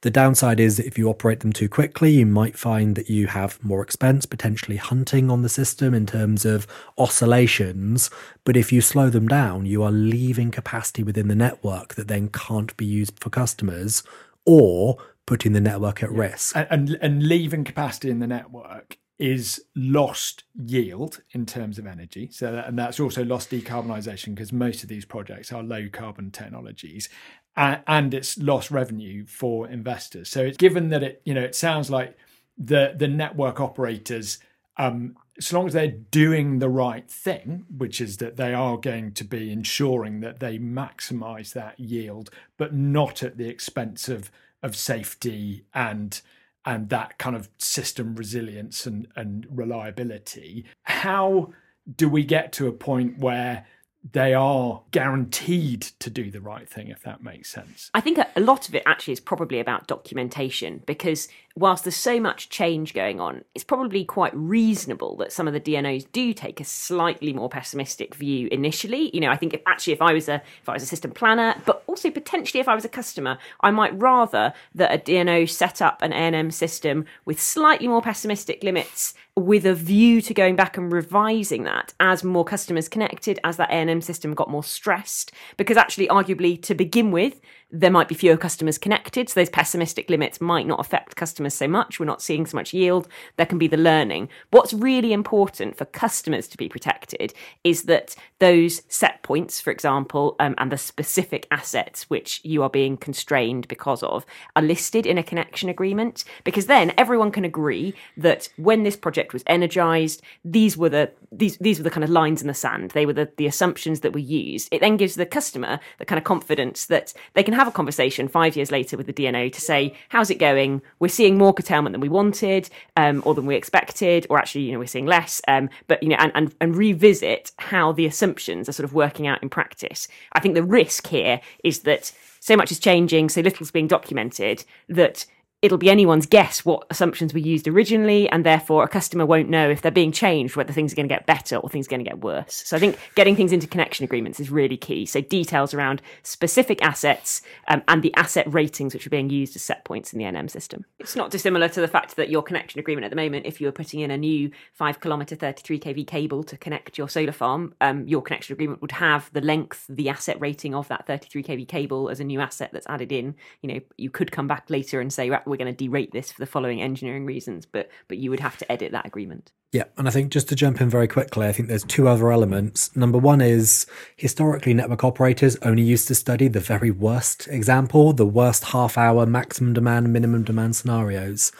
The 0.00 0.10
downside 0.10 0.58
is 0.58 0.76
that 0.76 0.86
if 0.86 0.96
you 0.96 1.08
operate 1.08 1.40
them 1.40 1.52
too 1.52 1.68
quickly, 1.68 2.12
you 2.12 2.26
might 2.26 2.56
find 2.56 2.96
that 2.96 3.10
you 3.10 3.26
have 3.26 3.62
more 3.62 3.82
expense, 3.82 4.26
potentially 4.26 4.76
hunting 4.76 5.30
on 5.30 5.42
the 5.42 5.48
system 5.48 5.94
in 5.94 6.06
terms 6.06 6.44
of 6.44 6.66
oscillations. 6.96 8.10
But 8.44 8.56
if 8.56 8.72
you 8.72 8.80
slow 8.80 9.10
them 9.10 9.28
down, 9.28 9.66
you 9.66 9.82
are 9.82 9.92
leaving 9.92 10.50
capacity 10.50 11.02
within 11.02 11.28
the 11.28 11.34
network 11.34 11.94
that 11.94 12.08
then 12.08 12.28
can't 12.28 12.74
be 12.76 12.86
used 12.86 13.18
for 13.20 13.30
customers 13.30 14.02
or 14.46 14.96
putting 15.26 15.52
the 15.52 15.60
network 15.60 16.02
at 16.02 16.10
risk. 16.10 16.56
And, 16.56 16.66
and, 16.70 16.98
and 17.02 17.28
leaving 17.28 17.64
capacity 17.64 18.10
in 18.10 18.18
the 18.18 18.26
network 18.26 18.96
is 19.20 19.62
lost 19.76 20.44
yield 20.56 21.20
in 21.32 21.44
terms 21.44 21.78
of 21.78 21.86
energy. 21.86 22.30
So, 22.32 22.50
that, 22.52 22.66
and 22.66 22.78
that's 22.78 22.98
also 22.98 23.22
lost 23.22 23.50
decarbonisation 23.50 24.34
because 24.34 24.52
most 24.52 24.82
of 24.82 24.88
these 24.88 25.04
projects 25.04 25.52
are 25.52 25.62
low 25.62 25.88
carbon 25.92 26.30
technologies 26.30 27.08
and, 27.56 27.82
and 27.86 28.14
it's 28.14 28.38
lost 28.38 28.70
revenue 28.70 29.26
for 29.26 29.68
investors. 29.68 30.30
So 30.30 30.42
it's 30.42 30.56
given 30.56 30.88
that 30.88 31.02
it, 31.02 31.22
you 31.24 31.34
know, 31.34 31.42
it 31.42 31.54
sounds 31.54 31.90
like 31.90 32.16
the 32.56 32.94
the 32.96 33.08
network 33.08 33.60
operators, 33.60 34.38
um, 34.76 35.16
as 35.38 35.52
long 35.52 35.66
as 35.66 35.72
they're 35.72 35.88
doing 35.88 36.58
the 36.58 36.68
right 36.68 37.10
thing, 37.10 37.66
which 37.76 38.00
is 38.00 38.18
that 38.18 38.36
they 38.36 38.54
are 38.54 38.76
going 38.76 39.12
to 39.12 39.24
be 39.24 39.52
ensuring 39.52 40.20
that 40.20 40.40
they 40.40 40.58
maximise 40.58 41.52
that 41.52 41.78
yield, 41.78 42.30
but 42.56 42.74
not 42.74 43.22
at 43.22 43.36
the 43.36 43.48
expense 43.48 44.08
of 44.08 44.30
of 44.62 44.76
safety 44.76 45.64
and 45.74 46.20
and 46.64 46.88
that 46.90 47.18
kind 47.18 47.34
of 47.34 47.48
system 47.58 48.14
resilience 48.14 48.86
and, 48.86 49.08
and 49.16 49.46
reliability. 49.50 50.66
How 50.82 51.52
do 51.96 52.08
we 52.08 52.24
get 52.24 52.52
to 52.54 52.66
a 52.66 52.72
point 52.72 53.18
where 53.18 53.66
they 54.12 54.32
are 54.32 54.82
guaranteed 54.92 55.82
to 55.82 56.08
do 56.08 56.30
the 56.30 56.40
right 56.40 56.68
thing, 56.68 56.88
if 56.88 57.02
that 57.02 57.22
makes 57.22 57.50
sense. 57.50 57.90
I 57.92 58.00
think 58.00 58.18
a 58.18 58.40
lot 58.40 58.68
of 58.68 58.74
it 58.74 58.82
actually 58.86 59.12
is 59.12 59.20
probably 59.20 59.60
about 59.60 59.88
documentation 59.88 60.82
because 60.86 61.28
whilst 61.56 61.84
there's 61.84 61.96
so 61.96 62.20
much 62.20 62.48
change 62.48 62.94
going 62.94 63.20
on, 63.20 63.44
it's 63.54 63.64
probably 63.64 64.04
quite 64.04 64.34
reasonable 64.34 65.16
that 65.16 65.32
some 65.32 65.48
of 65.48 65.54
the 65.54 65.60
DNOs 65.60 66.06
do 66.12 66.32
take 66.32 66.60
a 66.60 66.64
slightly 66.64 67.32
more 67.32 67.48
pessimistic 67.48 68.14
view 68.14 68.48
initially. 68.52 69.10
You 69.14 69.20
know, 69.20 69.30
I 69.30 69.36
think 69.36 69.54
if, 69.54 69.60
actually 69.66 69.94
if 69.94 70.02
I 70.02 70.12
was 70.12 70.28
a 70.28 70.42
if 70.62 70.68
I 70.68 70.72
was 70.72 70.82
a 70.82 70.86
system 70.86 71.10
planner, 71.10 71.54
but 71.66 71.82
also 71.86 72.10
potentially 72.10 72.60
if 72.60 72.68
I 72.68 72.74
was 72.74 72.84
a 72.84 72.88
customer, 72.88 73.38
I 73.60 73.70
might 73.70 73.98
rather 74.00 74.52
that 74.74 74.94
a 74.94 74.98
DNO 74.98 75.48
set 75.48 75.82
up 75.82 76.02
an 76.02 76.12
ANM 76.12 76.52
system 76.52 77.04
with 77.24 77.40
slightly 77.40 77.88
more 77.88 78.02
pessimistic 78.02 78.62
limits 78.62 79.14
with 79.36 79.64
a 79.64 79.74
view 79.74 80.20
to 80.20 80.34
going 80.34 80.56
back 80.56 80.76
and 80.76 80.92
revising 80.92 81.64
that 81.64 81.94
as 82.00 82.24
more 82.24 82.44
customers 82.44 82.88
connected, 82.88 83.38
as 83.44 83.56
that 83.56 83.70
ANM 83.70 84.02
system 84.02 84.34
got 84.34 84.50
more 84.50 84.64
stressed. 84.64 85.32
Because 85.56 85.76
actually, 85.76 86.08
arguably, 86.08 86.60
to 86.62 86.74
begin 86.74 87.10
with, 87.10 87.40
there 87.72 87.90
might 87.90 88.08
be 88.08 88.14
fewer 88.14 88.36
customers 88.36 88.78
connected. 88.78 89.28
So 89.28 89.40
those 89.40 89.50
pessimistic 89.50 90.10
limits 90.10 90.40
might 90.40 90.66
not 90.66 90.80
affect 90.80 91.16
customers 91.16 91.54
so 91.54 91.68
much. 91.68 91.98
We're 91.98 92.06
not 92.06 92.22
seeing 92.22 92.46
so 92.46 92.56
much 92.56 92.74
yield. 92.74 93.08
There 93.36 93.46
can 93.46 93.58
be 93.58 93.68
the 93.68 93.76
learning. 93.76 94.28
What's 94.50 94.72
really 94.72 95.12
important 95.12 95.76
for 95.76 95.84
customers 95.84 96.48
to 96.48 96.56
be 96.56 96.68
protected 96.68 97.32
is 97.64 97.84
that 97.84 98.16
those 98.38 98.82
set 98.88 99.22
points, 99.22 99.60
for 99.60 99.70
example, 99.70 100.36
um, 100.40 100.54
and 100.58 100.72
the 100.72 100.78
specific 100.78 101.46
assets 101.50 102.10
which 102.10 102.40
you 102.44 102.62
are 102.62 102.70
being 102.70 102.96
constrained 102.96 103.68
because 103.68 104.02
of 104.02 104.26
are 104.56 104.62
listed 104.62 105.06
in 105.06 105.18
a 105.18 105.22
connection 105.22 105.68
agreement. 105.68 106.24
Because 106.44 106.66
then 106.66 106.92
everyone 106.98 107.30
can 107.30 107.44
agree 107.44 107.94
that 108.16 108.48
when 108.56 108.82
this 108.82 108.96
project 108.96 109.32
was 109.32 109.44
energized, 109.46 110.22
these 110.44 110.76
were 110.76 110.88
the 110.88 111.12
these 111.32 111.56
these 111.58 111.78
were 111.78 111.84
the 111.84 111.90
kind 111.90 112.04
of 112.04 112.10
lines 112.10 112.40
in 112.40 112.48
the 112.48 112.54
sand. 112.54 112.90
They 112.90 113.06
were 113.06 113.12
the, 113.12 113.30
the 113.36 113.46
assumptions 113.46 114.00
that 114.00 114.12
were 114.12 114.18
used. 114.18 114.68
It 114.72 114.80
then 114.80 114.96
gives 114.96 115.14
the 115.14 115.26
customer 115.26 115.78
the 115.98 116.04
kind 116.04 116.18
of 116.18 116.24
confidence 116.24 116.86
that 116.86 117.12
they 117.34 117.42
can 117.42 117.54
have 117.60 117.68
a 117.68 117.72
conversation 117.72 118.26
five 118.26 118.56
years 118.56 118.70
later 118.70 118.96
with 118.96 119.06
the 119.06 119.12
DNO 119.12 119.52
to 119.52 119.60
say, 119.60 119.94
how's 120.08 120.30
it 120.30 120.38
going? 120.38 120.80
We're 120.98 121.08
seeing 121.08 121.36
more 121.36 121.52
curtailment 121.52 121.92
than 121.92 122.00
we 122.00 122.08
wanted, 122.08 122.70
um, 122.96 123.22
or 123.26 123.34
than 123.34 123.44
we 123.44 123.54
expected, 123.54 124.26
or 124.30 124.38
actually, 124.38 124.62
you 124.62 124.72
know, 124.72 124.78
we're 124.78 124.86
seeing 124.86 125.04
less. 125.04 125.42
Um, 125.46 125.68
but 125.86 126.02
you 126.02 126.08
know, 126.08 126.16
and, 126.18 126.32
and 126.34 126.54
and 126.62 126.74
revisit 126.74 127.52
how 127.58 127.92
the 127.92 128.06
assumptions 128.06 128.66
are 128.66 128.72
sort 128.72 128.84
of 128.84 128.94
working 128.94 129.26
out 129.26 129.42
in 129.42 129.50
practice. 129.50 130.08
I 130.32 130.40
think 130.40 130.54
the 130.54 130.62
risk 130.62 131.06
here 131.08 131.42
is 131.62 131.80
that 131.80 132.12
so 132.40 132.56
much 132.56 132.72
is 132.72 132.78
changing, 132.78 133.28
so 133.28 133.42
little 133.42 133.62
is 133.62 133.70
being 133.70 133.88
documented 133.88 134.64
that 134.88 135.26
it'll 135.62 135.78
be 135.78 135.90
anyone's 135.90 136.24
guess 136.24 136.64
what 136.64 136.86
assumptions 136.88 137.34
were 137.34 137.40
used 137.40 137.68
originally, 137.68 138.28
and 138.30 138.44
therefore 138.46 138.82
a 138.82 138.88
customer 138.88 139.26
won't 139.26 139.50
know 139.50 139.68
if 139.68 139.82
they're 139.82 139.92
being 139.92 140.12
changed 140.12 140.56
whether 140.56 140.72
things 140.72 140.92
are 140.92 140.96
going 140.96 141.08
to 141.08 141.14
get 141.14 141.26
better 141.26 141.56
or 141.56 141.68
things 141.68 141.86
are 141.86 141.90
going 141.90 142.02
to 142.02 142.08
get 142.08 142.20
worse. 142.20 142.62
So 142.66 142.76
I 142.76 142.80
think 142.80 142.98
getting 143.14 143.36
things 143.36 143.52
into 143.52 143.66
connection 143.66 144.04
agreements 144.04 144.40
is 144.40 144.50
really 144.50 144.78
key. 144.78 145.04
So 145.04 145.20
details 145.20 145.74
around 145.74 146.00
specific 146.22 146.82
assets 146.82 147.42
um, 147.68 147.82
and 147.88 148.02
the 148.02 148.14
asset 148.14 148.50
ratings 148.52 148.94
which 148.94 149.06
are 149.06 149.10
being 149.10 149.28
used 149.28 149.54
as 149.54 149.62
set 149.62 149.84
points 149.84 150.12
in 150.12 150.18
the 150.18 150.24
NM 150.24 150.50
system. 150.50 150.86
It's 150.98 151.16
not 151.16 151.30
dissimilar 151.30 151.68
to 151.68 151.80
the 151.80 151.88
fact 151.88 152.16
that 152.16 152.30
your 152.30 152.42
connection 152.42 152.80
agreement 152.80 153.04
at 153.04 153.10
the 153.10 153.16
moment, 153.16 153.44
if 153.44 153.60
you 153.60 153.66
were 153.66 153.72
putting 153.72 154.00
in 154.00 154.10
a 154.10 154.16
new 154.16 154.50
five 154.72 155.00
kilometer 155.00 155.36
33 155.36 155.78
kV 155.78 156.06
cable 156.06 156.42
to 156.44 156.56
connect 156.56 156.96
your 156.96 157.08
solar 157.08 157.32
farm, 157.32 157.74
um, 157.82 158.06
your 158.08 158.22
connection 158.22 158.54
agreement 158.54 158.80
would 158.80 158.92
have 158.92 159.30
the 159.34 159.42
length, 159.42 159.84
the 159.90 160.08
asset 160.08 160.40
rating 160.40 160.74
of 160.74 160.88
that 160.88 161.06
33 161.06 161.42
kV 161.42 161.68
cable 161.68 162.08
as 162.08 162.18
a 162.18 162.24
new 162.24 162.40
asset 162.40 162.70
that's 162.72 162.86
added 162.86 163.12
in. 163.12 163.34
You 163.60 163.74
know, 163.74 163.80
you 163.98 164.08
could 164.08 164.32
come 164.32 164.48
back 164.48 164.70
later 164.70 165.00
and 165.00 165.12
say, 165.12 165.28
we're 165.50 165.56
going 165.56 165.74
to 165.74 165.88
derate 165.88 166.12
this 166.12 166.32
for 166.32 166.40
the 166.40 166.46
following 166.46 166.80
engineering 166.80 167.26
reasons, 167.26 167.66
but 167.66 167.88
but 168.08 168.18
you 168.18 168.30
would 168.30 168.40
have 168.40 168.56
to 168.58 168.72
edit 168.72 168.92
that 168.92 169.06
agreement. 169.06 169.52
Yeah, 169.72 169.84
and 169.96 170.08
I 170.08 170.10
think 170.10 170.32
just 170.32 170.48
to 170.48 170.56
jump 170.56 170.80
in 170.80 170.90
very 170.90 171.06
quickly, 171.06 171.46
I 171.46 171.52
think 171.52 171.68
there's 171.68 171.84
two 171.84 172.08
other 172.08 172.32
elements. 172.32 172.96
Number 172.96 173.18
one 173.18 173.40
is 173.40 173.86
historically 174.16 174.74
network 174.74 175.04
operators 175.04 175.56
only 175.62 175.82
used 175.82 176.08
to 176.08 176.14
study 176.16 176.48
the 176.48 176.58
very 176.58 176.90
worst 176.90 177.46
example, 177.46 178.12
the 178.12 178.26
worst 178.26 178.64
half 178.64 178.98
hour 178.98 179.26
maximum 179.26 179.72
demand, 179.72 180.12
minimum 180.12 180.42
demand 180.42 180.74
scenarios. 180.74 181.52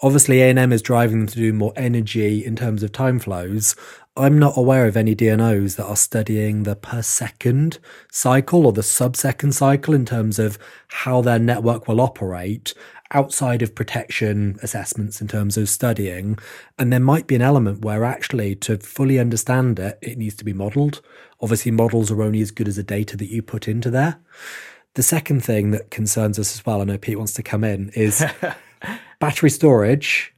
Obviously, 0.00 0.36
ANM 0.38 0.72
is 0.72 0.80
driving 0.80 1.18
them 1.18 1.28
to 1.28 1.34
do 1.34 1.52
more 1.52 1.74
energy 1.76 2.42
in 2.42 2.56
terms 2.56 2.82
of 2.82 2.92
time 2.92 3.18
flows. 3.18 3.76
I'm 4.16 4.38
not 4.38 4.56
aware 4.56 4.86
of 4.86 4.96
any 4.96 5.14
DNOs 5.14 5.76
that 5.76 5.86
are 5.86 5.94
studying 5.94 6.64
the 6.64 6.74
per 6.74 7.02
second 7.02 7.78
cycle 8.10 8.66
or 8.66 8.72
the 8.72 8.82
sub 8.82 9.14
second 9.14 9.52
cycle 9.52 9.94
in 9.94 10.04
terms 10.04 10.40
of 10.40 10.58
how 10.88 11.20
their 11.20 11.38
network 11.38 11.86
will 11.86 12.00
operate 12.00 12.74
outside 13.12 13.62
of 13.62 13.74
protection 13.74 14.58
assessments 14.62 15.20
in 15.20 15.28
terms 15.28 15.56
of 15.56 15.68
studying. 15.68 16.38
And 16.78 16.92
there 16.92 17.00
might 17.00 17.26
be 17.26 17.34
an 17.34 17.42
element 17.42 17.84
where 17.84 18.04
actually 18.04 18.54
to 18.56 18.78
fully 18.78 19.18
understand 19.18 19.78
it, 19.78 19.98
it 20.02 20.18
needs 20.18 20.36
to 20.36 20.44
be 20.44 20.52
modeled. 20.52 21.00
Obviously, 21.40 21.70
models 21.70 22.10
are 22.10 22.22
only 22.22 22.40
as 22.40 22.50
good 22.50 22.68
as 22.68 22.76
the 22.76 22.82
data 22.82 23.16
that 23.16 23.30
you 23.30 23.42
put 23.42 23.68
into 23.68 23.90
there. 23.90 24.18
The 24.94 25.02
second 25.02 25.44
thing 25.44 25.70
that 25.70 25.90
concerns 25.90 26.38
us 26.38 26.54
as 26.54 26.66
well, 26.66 26.80
I 26.80 26.84
know 26.84 26.98
Pete 26.98 27.18
wants 27.18 27.34
to 27.34 27.42
come 27.42 27.64
in, 27.64 27.90
is 27.90 28.24
battery 29.20 29.50
storage 29.50 30.34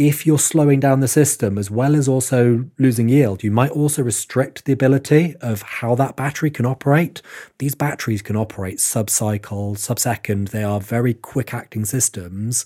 if 0.00 0.24
you're 0.24 0.38
slowing 0.38 0.80
down 0.80 1.00
the 1.00 1.06
system 1.06 1.58
as 1.58 1.70
well 1.70 1.94
as 1.94 2.08
also 2.08 2.64
losing 2.78 3.10
yield, 3.10 3.44
you 3.44 3.50
might 3.50 3.70
also 3.72 4.02
restrict 4.02 4.64
the 4.64 4.72
ability 4.72 5.36
of 5.42 5.60
how 5.60 5.94
that 5.94 6.16
battery 6.16 6.50
can 6.50 6.64
operate. 6.64 7.20
These 7.58 7.74
batteries 7.74 8.22
can 8.22 8.34
operate 8.34 8.80
sub 8.80 9.10
cycle, 9.10 9.74
sub 9.74 9.98
second. 9.98 10.48
They 10.48 10.64
are 10.64 10.80
very 10.80 11.12
quick 11.12 11.52
acting 11.52 11.84
systems. 11.84 12.64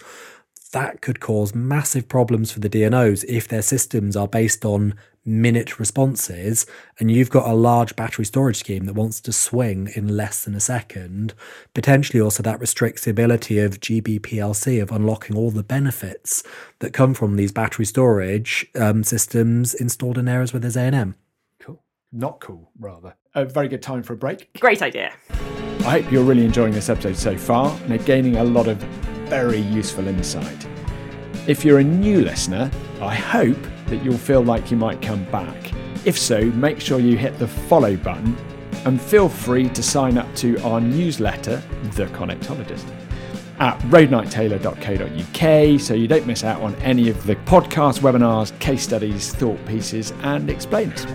That 0.71 1.01
could 1.01 1.19
cause 1.19 1.57
massive 1.57 2.07
problems 2.07 2.53
for 2.53 2.61
the 2.61 2.71
DNOs 2.71 3.25
if 3.27 3.49
their 3.49 3.63
systems 3.63 4.15
are 4.15 4.29
based 4.29 4.65
on 4.65 4.95
minute 5.25 5.79
responses 5.79 6.67
and 6.99 7.11
you've 7.11 7.31
got 7.31 7.49
a 7.49 7.55
large 7.55 7.97
battery 7.97 8.25
storage 8.25 8.57
scheme 8.57 8.85
that 8.85 8.95
wants 8.95 9.21
to 9.21 9.33
swing 9.33 9.91
in 9.95 10.17
less 10.17 10.45
than 10.45 10.55
a 10.55 10.61
second, 10.61 11.35
potentially 11.75 12.21
also 12.21 12.43
that 12.43 12.61
restricts 12.61 13.05
the 13.05 13.11
ability 13.11 13.59
of 13.59 13.81
GBPLC 13.81 14.83
of 14.83 14.91
unlocking 14.91 15.37
all 15.37 15.51
the 15.51 15.63
benefits 15.63 16.43
that 16.81 16.93
come 16.93 17.15
from 17.15 17.37
these 17.37 17.53
battery 17.53 17.85
storage 17.85 18.67
um, 18.75 19.03
systems 19.03 19.75
installed 19.75 20.19
in 20.19 20.29
areas 20.29 20.53
where 20.53 20.61
there's 20.61 20.77
ANM. 20.77 21.15
Cool. 21.61 21.83
Not 22.13 22.41
cool, 22.41 22.71
rather. 22.79 23.15
A 23.35 23.45
very 23.45 23.69
good 23.69 23.83
time 23.83 24.03
for 24.03 24.13
a 24.13 24.17
break. 24.17 24.53
Great 24.61 24.83
idea. 24.83 25.15
I 25.81 26.01
hope 26.01 26.13
you're 26.13 26.25
really 26.25 26.45
enjoying 26.45 26.73
this 26.73 26.89
episode 26.89 27.17
so 27.17 27.37
far 27.37 27.77
and 27.83 27.93
are 27.93 28.05
gaining 28.05 28.37
a 28.37 28.45
lot 28.45 28.69
of 28.69 28.79
very 29.29 29.59
useful 29.59 30.07
insight. 30.07 30.67
If 31.47 31.65
you're 31.65 31.79
a 31.79 31.85
new 31.85 32.23
listener, 32.23 32.71
I 33.01 33.15
hope 33.15 33.59
that 33.95 34.05
you'll 34.05 34.19
feel 34.19 34.43
like 34.43 34.71
you 34.73 34.77
might 34.77 35.01
come 35.01 35.25
back. 35.31 35.73
If 36.05 36.19
so, 36.19 36.45
make 36.45 36.81
sure 36.81 36.99
you 36.99 37.17
hit 37.17 37.39
the 37.39 37.47
follow 37.47 37.97
button 37.97 38.37
and 38.85 39.01
feel 39.01 39.29
free 39.29 39.69
to 39.69 39.83
sign 39.83 40.19
up 40.19 40.35
to 40.37 40.61
our 40.63 40.81
newsletter, 40.81 41.63
The 41.93 42.07
Connectologist, 42.07 42.85
at 43.61 43.79
roadnighttaylor.co.uk 43.83 45.81
so 45.81 45.95
you 45.95 46.09
don't 46.09 46.27
miss 46.27 46.43
out 46.43 46.61
on 46.61 46.75
any 46.77 47.09
of 47.09 47.25
the 47.25 47.37
podcast 47.37 48.01
webinars, 48.01 48.59
case 48.59 48.83
studies, 48.83 49.33
thought 49.33 49.65
pieces, 49.65 50.13
and 50.23 50.51
explainers. 50.51 51.07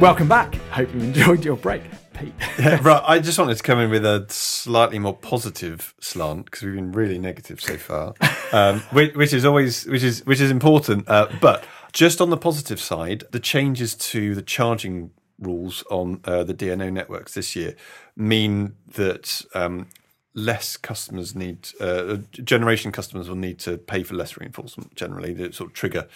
Welcome 0.00 0.28
back. 0.28 0.54
Hope 0.70 0.92
you 0.94 1.00
enjoyed 1.00 1.44
your 1.44 1.56
break. 1.56 1.82
Pete. 2.20 2.34
Yeah, 2.58 2.78
right. 2.82 3.02
I 3.06 3.18
just 3.20 3.38
wanted 3.38 3.56
to 3.56 3.62
come 3.62 3.78
in 3.78 3.88
with 3.88 4.04
a 4.04 4.26
slightly 4.28 4.98
more 4.98 5.16
positive 5.16 5.94
slant 5.98 6.44
because 6.44 6.62
we've 6.62 6.74
been 6.74 6.92
really 6.92 7.18
negative 7.18 7.58
so 7.58 7.78
far, 7.78 8.12
um, 8.52 8.80
which, 8.92 9.14
which, 9.14 9.32
is 9.32 9.46
always 9.46 9.86
which 9.86 10.02
is 10.02 10.24
which 10.26 10.40
is 10.40 10.50
important. 10.50 11.08
Uh, 11.08 11.28
but 11.40 11.64
just 11.92 12.20
on 12.20 12.28
the 12.28 12.36
positive 12.36 12.78
side, 12.78 13.24
the 13.30 13.40
changes 13.40 13.94
to 13.94 14.34
the 14.34 14.42
charging 14.42 15.10
rules 15.38 15.82
on 15.90 16.20
uh, 16.24 16.44
the 16.44 16.52
DNO 16.52 16.92
networks 16.92 17.32
this 17.32 17.56
year 17.56 17.74
mean 18.14 18.74
that 18.92 19.42
um, 19.54 19.88
less 20.34 20.76
customers 20.76 21.34
need 21.34 21.70
uh, 21.80 22.18
generation 22.32 22.92
customers 22.92 23.26
will 23.26 23.36
need 23.36 23.58
to 23.60 23.78
pay 23.78 24.02
for 24.02 24.14
less 24.14 24.36
reinforcement. 24.36 24.94
Generally, 24.94 25.34
to 25.36 25.52
sort 25.52 25.70
of 25.70 25.74
trigger. 25.74 26.06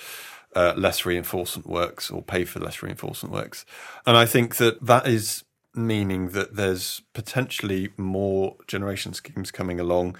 Uh, 0.57 0.73
less 0.77 1.05
reinforcement 1.05 1.69
works 1.69 2.13
or 2.13 2.23
pay 2.23 2.45
for 2.45 2.61
less 2.61 2.81
reinforcement 2.81 3.33
works. 3.33 3.67
And 4.07 4.17
I 4.17 4.25
think 4.25 4.55
that 4.59 4.87
that 4.87 5.09
is 5.09 5.43
meaning 5.75 6.31
that 6.31 6.57
there's 6.57 7.03
potentially 7.13 7.93
more 7.97 8.57
generation 8.67 9.13
schemes 9.13 9.51
coming 9.51 9.81
along 9.81 10.17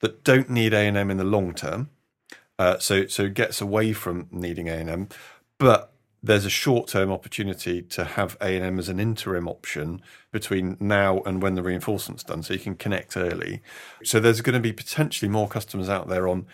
that 0.00 0.24
don't 0.24 0.50
need 0.50 0.72
A 0.72 0.78
and 0.78 0.96
M 0.96 1.10
in 1.10 1.16
the 1.16 1.24
long 1.24 1.54
term. 1.54 1.90
Uh, 2.58 2.78
so 2.78 3.06
so 3.06 3.24
it 3.24 3.34
gets 3.34 3.60
away 3.60 3.92
from 3.92 4.28
needing 4.30 4.68
A 4.68 4.74
and 4.74 4.90
M, 4.90 5.08
but 5.58 5.92
there's 6.22 6.44
a 6.44 6.50
short 6.50 6.88
term 6.88 7.12
opportunity 7.12 7.82
to 7.82 8.04
have 8.04 8.36
A 8.40 8.56
and 8.56 8.64
M 8.64 8.78
as 8.78 8.88
an 8.88 8.98
interim 8.98 9.46
option 9.48 10.02
between 10.32 10.76
now 10.80 11.20
and 11.20 11.40
when 11.40 11.54
the 11.54 11.62
reinforcement's 11.62 12.24
done, 12.24 12.42
so 12.42 12.54
you 12.54 12.60
can 12.60 12.74
connect 12.74 13.16
early. 13.16 13.62
So 14.02 14.18
there's 14.18 14.40
going 14.40 14.54
to 14.54 14.60
be 14.60 14.72
potentially 14.72 15.28
more 15.28 15.48
customers 15.48 15.88
out 15.88 16.08
there 16.08 16.26
on 16.26 16.46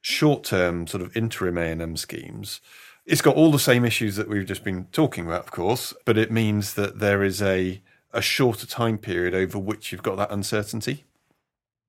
short 0.00 0.44
term 0.44 0.86
sort 0.86 1.02
of 1.02 1.14
interim 1.16 1.58
A 1.58 1.72
and 1.72 1.82
M 1.82 1.96
schemes. 1.96 2.60
It's 3.06 3.22
got 3.22 3.36
all 3.36 3.50
the 3.50 3.58
same 3.58 3.84
issues 3.84 4.16
that 4.16 4.28
we've 4.28 4.46
just 4.46 4.64
been 4.64 4.86
talking 4.92 5.26
about, 5.26 5.44
of 5.44 5.50
course, 5.50 5.92
but 6.04 6.16
it 6.16 6.30
means 6.30 6.74
that 6.74 7.00
there 7.00 7.22
is 7.22 7.42
a 7.42 7.82
a 8.12 8.22
shorter 8.22 8.66
time 8.66 8.98
period 8.98 9.34
over 9.34 9.58
which 9.58 9.92
you've 9.92 10.02
got 10.02 10.16
that 10.16 10.30
uncertainty. 10.30 11.04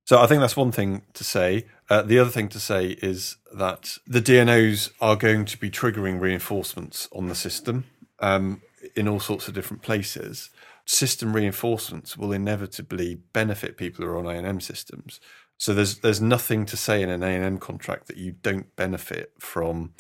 So 0.05 0.19
I 0.19 0.27
think 0.27 0.41
that's 0.41 0.57
one 0.57 0.71
thing 0.71 1.03
to 1.13 1.23
say. 1.23 1.65
Uh, 1.89 2.01
the 2.01 2.19
other 2.19 2.29
thing 2.29 2.49
to 2.49 2.59
say 2.59 2.97
is 3.01 3.37
that 3.53 3.97
the 4.07 4.21
DNOs 4.21 4.91
are 4.99 5.15
going 5.15 5.45
to 5.45 5.57
be 5.57 5.69
triggering 5.69 6.19
reinforcements 6.19 7.07
on 7.11 7.27
the 7.27 7.35
system 7.35 7.85
um, 8.19 8.61
in 8.95 9.07
all 9.07 9.19
sorts 9.19 9.47
of 9.47 9.53
different 9.53 9.83
places. 9.83 10.49
System 10.85 11.33
reinforcements 11.33 12.17
will 12.17 12.33
inevitably 12.33 13.15
benefit 13.33 13.77
people 13.77 14.03
who 14.03 14.11
are 14.11 14.17
on 14.17 14.25
ANM 14.25 14.61
systems. 14.61 15.19
So 15.57 15.75
there's 15.75 15.99
there's 15.99 16.19
nothing 16.19 16.65
to 16.65 16.75
say 16.75 17.03
in 17.03 17.09
an 17.09 17.21
ANM 17.21 17.59
contract 17.59 18.07
that 18.07 18.17
you 18.17 18.31
don't 18.31 18.75
benefit 18.75 19.33
from 19.37 19.93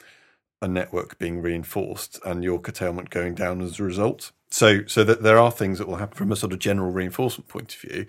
a 0.59 0.67
network 0.67 1.19
being 1.19 1.41
reinforced 1.41 2.19
and 2.25 2.43
your 2.43 2.59
curtailment 2.59 3.11
going 3.11 3.35
down 3.35 3.61
as 3.61 3.79
a 3.79 3.83
result. 3.83 4.31
So, 4.51 4.85
so 4.85 5.03
that 5.05 5.23
there 5.23 5.37
are 5.37 5.51
things 5.51 5.79
that 5.79 5.87
will 5.87 5.95
happen 5.95 6.17
from 6.17 6.31
a 6.31 6.35
sort 6.35 6.53
of 6.53 6.59
general 6.59 6.91
reinforcement 6.91 7.47
point 7.47 7.73
of 7.73 7.79
view 7.79 8.05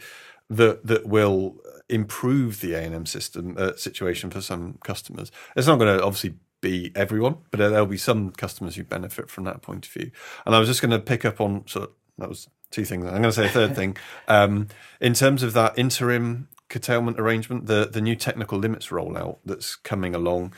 that 0.50 0.87
that 0.87 1.07
will 1.07 1.57
improve 1.88 2.61
the 2.61 2.74
A 2.74 2.81
and 2.83 2.94
M 2.94 3.07
system 3.07 3.55
uh, 3.59 3.76
situation 3.76 4.31
for 4.31 4.40
some 4.40 4.78
customers. 4.85 5.31
It's 5.57 5.66
not 5.66 5.78
going 5.78 5.96
to 5.96 6.05
obviously 6.05 6.35
be 6.61 6.92
everyone, 6.94 7.38
but 7.50 7.59
there'll 7.59 7.87
be 7.87 7.96
some 7.96 8.31
customers 8.31 8.76
who 8.76 8.85
benefit 8.85 9.31
from 9.31 9.44
that 9.44 9.62
point 9.62 9.87
of 9.87 9.92
view. 9.92 10.11
And 10.46 10.55
I 10.55 10.59
was 10.59 10.68
just 10.68 10.81
going 10.81 10.92
to 10.92 10.98
pick 10.98 11.24
up 11.24 11.40
on 11.40 11.66
sort 11.66 11.88
of 11.88 11.94
that 12.18 12.28
was 12.28 12.48
two 12.70 12.85
things. 12.85 13.05
I'm 13.05 13.12
going 13.12 13.24
to 13.24 13.33
say 13.33 13.46
a 13.46 13.50
third 13.50 13.74
thing 13.76 13.96
um, 14.28 14.68
in 15.00 15.14
terms 15.14 15.42
of 15.42 15.52
that 15.55 15.78
interim 15.78 16.48
curtailment 16.68 17.20
arrangement, 17.20 17.66
the 17.66 17.88
the 17.90 18.00
new 18.00 18.16
technical 18.16 18.59
limits 18.59 18.88
rollout 18.88 19.38
that's 19.44 19.76
coming 19.76 20.14
along 20.14 20.55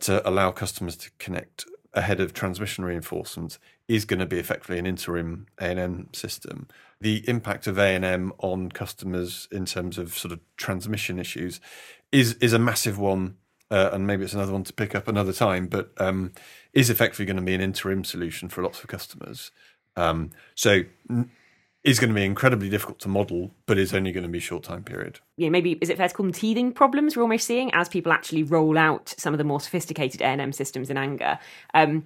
to 0.00 0.26
allow 0.28 0.50
customers 0.50 0.96
to 0.96 1.10
connect 1.18 1.64
ahead 1.94 2.20
of 2.20 2.32
transmission 2.32 2.84
reinforcement 2.84 3.58
is 3.88 4.04
going 4.04 4.20
to 4.20 4.26
be 4.26 4.38
effectively 4.38 4.78
an 4.78 4.86
interim 4.86 5.46
ANM 5.60 6.14
system. 6.14 6.66
The 7.00 7.28
impact 7.28 7.66
of 7.66 7.76
ANM 7.76 8.32
on 8.38 8.70
customers 8.70 9.48
in 9.50 9.66
terms 9.66 9.98
of 9.98 10.16
sort 10.16 10.32
of 10.32 10.40
transmission 10.56 11.18
issues 11.18 11.60
is 12.12 12.34
is 12.34 12.52
a 12.52 12.58
massive 12.58 12.98
one, 12.98 13.36
uh, 13.70 13.90
and 13.92 14.06
maybe 14.06 14.24
it's 14.24 14.34
another 14.34 14.52
one 14.52 14.64
to 14.64 14.72
pick 14.72 14.94
up 14.94 15.08
another 15.08 15.32
time. 15.32 15.66
But 15.66 15.92
um, 15.98 16.32
is 16.72 16.90
effectively 16.90 17.26
going 17.26 17.36
to 17.36 17.42
be 17.42 17.54
an 17.54 17.60
interim 17.60 18.04
solution 18.04 18.48
for 18.48 18.62
lots 18.62 18.82
of 18.82 18.88
customers. 18.88 19.50
Um, 19.96 20.30
so. 20.54 20.82
N- 21.10 21.30
is 21.84 22.00
going 22.00 22.08
to 22.08 22.14
be 22.14 22.24
incredibly 22.24 22.70
difficult 22.70 22.98
to 22.98 23.08
model, 23.08 23.50
but 23.66 23.78
is 23.78 23.92
only 23.92 24.10
going 24.10 24.24
to 24.24 24.28
be 24.28 24.40
short 24.40 24.64
time 24.64 24.82
period. 24.82 25.20
Yeah, 25.36 25.50
maybe 25.50 25.72
is 25.82 25.90
it 25.90 25.98
fair 25.98 26.08
to 26.08 26.14
call 26.14 26.24
them 26.24 26.32
teething 26.32 26.72
problems 26.72 27.14
we're 27.14 27.22
almost 27.22 27.46
seeing 27.46 27.72
as 27.74 27.88
people 27.90 28.10
actually 28.10 28.42
roll 28.42 28.78
out 28.78 29.14
some 29.18 29.34
of 29.34 29.38
the 29.38 29.44
more 29.44 29.60
sophisticated 29.60 30.22
ANM 30.22 30.54
systems 30.54 30.88
in 30.88 30.96
anger. 30.96 31.38
Um, 31.74 32.04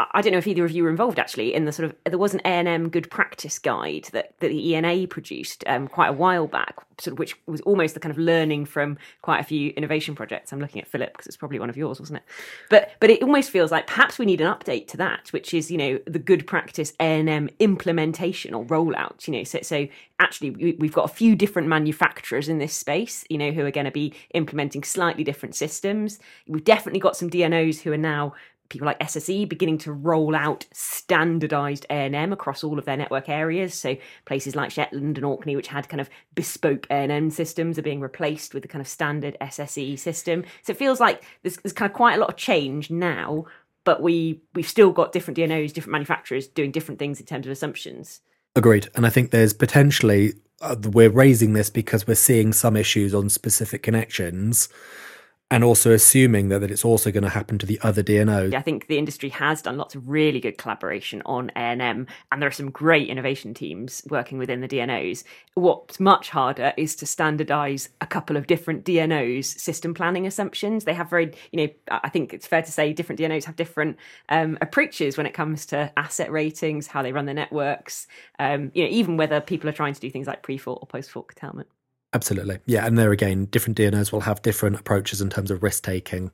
I 0.00 0.22
don't 0.22 0.30
know 0.30 0.38
if 0.38 0.46
either 0.46 0.64
of 0.64 0.70
you 0.70 0.84
were 0.84 0.90
involved 0.90 1.18
actually 1.18 1.52
in 1.52 1.64
the 1.64 1.72
sort 1.72 1.86
of 1.86 1.96
there 2.04 2.18
was 2.18 2.32
an 2.32 2.40
A 2.44 2.48
and 2.48 2.68
M 2.68 2.88
good 2.88 3.10
practice 3.10 3.58
guide 3.58 4.08
that, 4.12 4.32
that 4.38 4.48
the 4.48 4.74
ENA 4.74 5.08
produced 5.08 5.64
um, 5.66 5.88
quite 5.88 6.06
a 6.06 6.12
while 6.12 6.46
back, 6.46 6.76
sort 7.00 7.14
of 7.14 7.18
which 7.18 7.34
was 7.46 7.60
almost 7.62 7.94
the 7.94 8.00
kind 8.00 8.12
of 8.12 8.18
learning 8.18 8.64
from 8.64 8.96
quite 9.22 9.40
a 9.40 9.42
few 9.42 9.70
innovation 9.70 10.14
projects. 10.14 10.52
I'm 10.52 10.60
looking 10.60 10.80
at 10.80 10.86
Philip 10.86 11.12
because 11.12 11.26
it's 11.26 11.36
probably 11.36 11.58
one 11.58 11.68
of 11.68 11.76
yours, 11.76 11.98
wasn't 11.98 12.18
it? 12.18 12.22
But 12.70 12.92
but 13.00 13.10
it 13.10 13.24
almost 13.24 13.50
feels 13.50 13.72
like 13.72 13.88
perhaps 13.88 14.20
we 14.20 14.26
need 14.26 14.40
an 14.40 14.46
update 14.46 14.86
to 14.88 14.96
that, 14.98 15.32
which 15.32 15.52
is 15.52 15.68
you 15.68 15.78
know 15.78 15.98
the 16.06 16.20
good 16.20 16.46
practice 16.46 16.92
A 17.00 17.18
and 17.18 17.28
M 17.28 17.50
implementation 17.58 18.54
or 18.54 18.64
rollout. 18.66 19.26
You 19.26 19.32
know, 19.32 19.42
so 19.42 19.58
so 19.62 19.88
actually 20.20 20.50
we, 20.50 20.72
we've 20.78 20.94
got 20.94 21.10
a 21.10 21.12
few 21.12 21.34
different 21.34 21.66
manufacturers 21.66 22.48
in 22.48 22.58
this 22.58 22.72
space, 22.72 23.24
you 23.28 23.38
know, 23.38 23.50
who 23.50 23.66
are 23.66 23.72
going 23.72 23.84
to 23.84 23.90
be 23.90 24.14
implementing 24.32 24.84
slightly 24.84 25.24
different 25.24 25.56
systems. 25.56 26.20
We've 26.46 26.62
definitely 26.62 27.00
got 27.00 27.16
some 27.16 27.30
DNOs 27.30 27.80
who 27.80 27.92
are 27.92 27.96
now 27.96 28.34
people 28.68 28.86
like 28.86 28.98
SSE 29.00 29.48
beginning 29.48 29.78
to 29.78 29.92
roll 29.92 30.34
out 30.34 30.66
standardized 30.72 31.86
ANM 31.90 32.32
across 32.32 32.62
all 32.62 32.78
of 32.78 32.84
their 32.84 32.96
network 32.96 33.28
areas. 33.28 33.74
So 33.74 33.96
places 34.24 34.54
like 34.54 34.70
Shetland 34.70 35.16
and 35.16 35.24
Orkney, 35.24 35.56
which 35.56 35.68
had 35.68 35.88
kind 35.88 36.00
of 36.00 36.10
bespoke 36.34 36.86
ANM 36.88 37.32
systems, 37.32 37.78
are 37.78 37.82
being 37.82 38.00
replaced 38.00 38.54
with 38.54 38.62
the 38.62 38.68
kind 38.68 38.80
of 38.80 38.88
standard 38.88 39.36
SSE 39.40 39.98
system. 39.98 40.44
So 40.62 40.72
it 40.72 40.78
feels 40.78 41.00
like 41.00 41.22
there's, 41.42 41.56
there's 41.58 41.72
kind 41.72 41.90
of 41.90 41.96
quite 41.96 42.16
a 42.16 42.20
lot 42.20 42.30
of 42.30 42.36
change 42.36 42.90
now, 42.90 43.46
but 43.84 44.02
we 44.02 44.42
we've 44.54 44.68
still 44.68 44.92
got 44.92 45.12
different 45.12 45.38
DNOs, 45.38 45.72
different 45.72 45.92
manufacturers 45.92 46.46
doing 46.46 46.70
different 46.70 46.98
things 46.98 47.20
in 47.20 47.26
terms 47.26 47.46
of 47.46 47.52
assumptions. 47.52 48.20
Agreed, 48.54 48.88
and 48.94 49.06
I 49.06 49.10
think 49.10 49.30
there's 49.30 49.52
potentially 49.52 50.34
uh, 50.60 50.76
we're 50.92 51.10
raising 51.10 51.52
this 51.52 51.70
because 51.70 52.06
we're 52.06 52.14
seeing 52.14 52.52
some 52.52 52.76
issues 52.76 53.14
on 53.14 53.28
specific 53.28 53.82
connections 53.82 54.68
and 55.50 55.64
also 55.64 55.92
assuming 55.92 56.48
that, 56.48 56.60
that 56.60 56.70
it's 56.70 56.84
also 56.84 57.10
going 57.10 57.22
to 57.22 57.30
happen 57.30 57.56
to 57.58 57.64
the 57.64 57.80
other 57.82 58.02
DNOs. 58.02 58.54
I 58.54 58.60
think 58.60 58.86
the 58.86 58.98
industry 58.98 59.30
has 59.30 59.62
done 59.62 59.78
lots 59.78 59.94
of 59.94 60.08
really 60.08 60.40
good 60.40 60.58
collaboration 60.58 61.22
on 61.24 61.50
ANM 61.56 62.06
and 62.30 62.42
there 62.42 62.48
are 62.48 62.52
some 62.52 62.70
great 62.70 63.08
innovation 63.08 63.54
teams 63.54 64.02
working 64.10 64.36
within 64.36 64.60
the 64.60 64.68
DNOs. 64.68 65.24
What's 65.54 65.98
much 65.98 66.28
harder 66.28 66.74
is 66.76 66.94
to 66.96 67.06
standardize 67.06 67.88
a 68.00 68.06
couple 68.06 68.36
of 68.36 68.46
different 68.46 68.84
DNOs 68.84 69.46
system 69.46 69.94
planning 69.94 70.26
assumptions. 70.26 70.84
They 70.84 70.94
have 70.94 71.08
very, 71.08 71.32
you 71.50 71.66
know, 71.66 71.72
I 71.90 72.10
think 72.10 72.34
it's 72.34 72.46
fair 72.46 72.62
to 72.62 72.72
say 72.72 72.92
different 72.92 73.20
DNOs 73.20 73.44
have 73.44 73.56
different 73.56 73.96
um, 74.28 74.58
approaches 74.60 75.16
when 75.16 75.26
it 75.26 75.32
comes 75.32 75.64
to 75.66 75.90
asset 75.96 76.30
ratings, 76.30 76.88
how 76.88 77.02
they 77.02 77.12
run 77.12 77.24
their 77.24 77.34
networks, 77.34 78.06
um, 78.38 78.70
you 78.74 78.84
know, 78.84 78.90
even 78.90 79.16
whether 79.16 79.40
people 79.40 79.70
are 79.70 79.72
trying 79.72 79.94
to 79.94 80.00
do 80.00 80.10
things 80.10 80.26
like 80.26 80.42
pre-fault 80.42 80.80
or 80.82 80.86
post-fault 80.86 81.28
curtailment. 81.28 81.68
Absolutely, 82.14 82.58
yeah, 82.64 82.86
and 82.86 82.96
there 82.96 83.12
again, 83.12 83.44
different 83.46 83.76
DNOs 83.76 84.12
will 84.12 84.20
have 84.20 84.40
different 84.40 84.80
approaches 84.80 85.20
in 85.20 85.28
terms 85.28 85.50
of 85.50 85.62
risk 85.62 85.84
taking, 85.84 86.30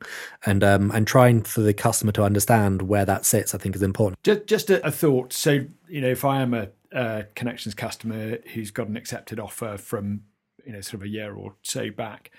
and 0.46 0.62
um, 0.62 0.92
and 0.92 1.04
trying 1.04 1.42
for 1.42 1.62
the 1.62 1.74
customer 1.74 2.12
to 2.12 2.22
understand 2.22 2.82
where 2.82 3.04
that 3.04 3.24
sits. 3.24 3.56
I 3.56 3.58
think 3.58 3.74
is 3.74 3.82
important. 3.82 4.22
Just, 4.22 4.46
just 4.46 4.70
a, 4.70 4.86
a 4.86 4.92
thought. 4.92 5.32
So 5.32 5.66
you 5.88 6.00
know, 6.00 6.10
if 6.10 6.24
I 6.24 6.42
am 6.42 6.54
a, 6.54 6.68
a 6.92 7.24
connections 7.34 7.74
customer 7.74 8.38
who's 8.52 8.70
got 8.70 8.86
an 8.86 8.96
accepted 8.96 9.40
offer 9.40 9.76
from 9.76 10.22
you 10.64 10.72
know 10.72 10.80
sort 10.80 10.94
of 10.94 11.02
a 11.02 11.08
year 11.08 11.34
or 11.34 11.56
so 11.62 11.90
back, 11.90 12.30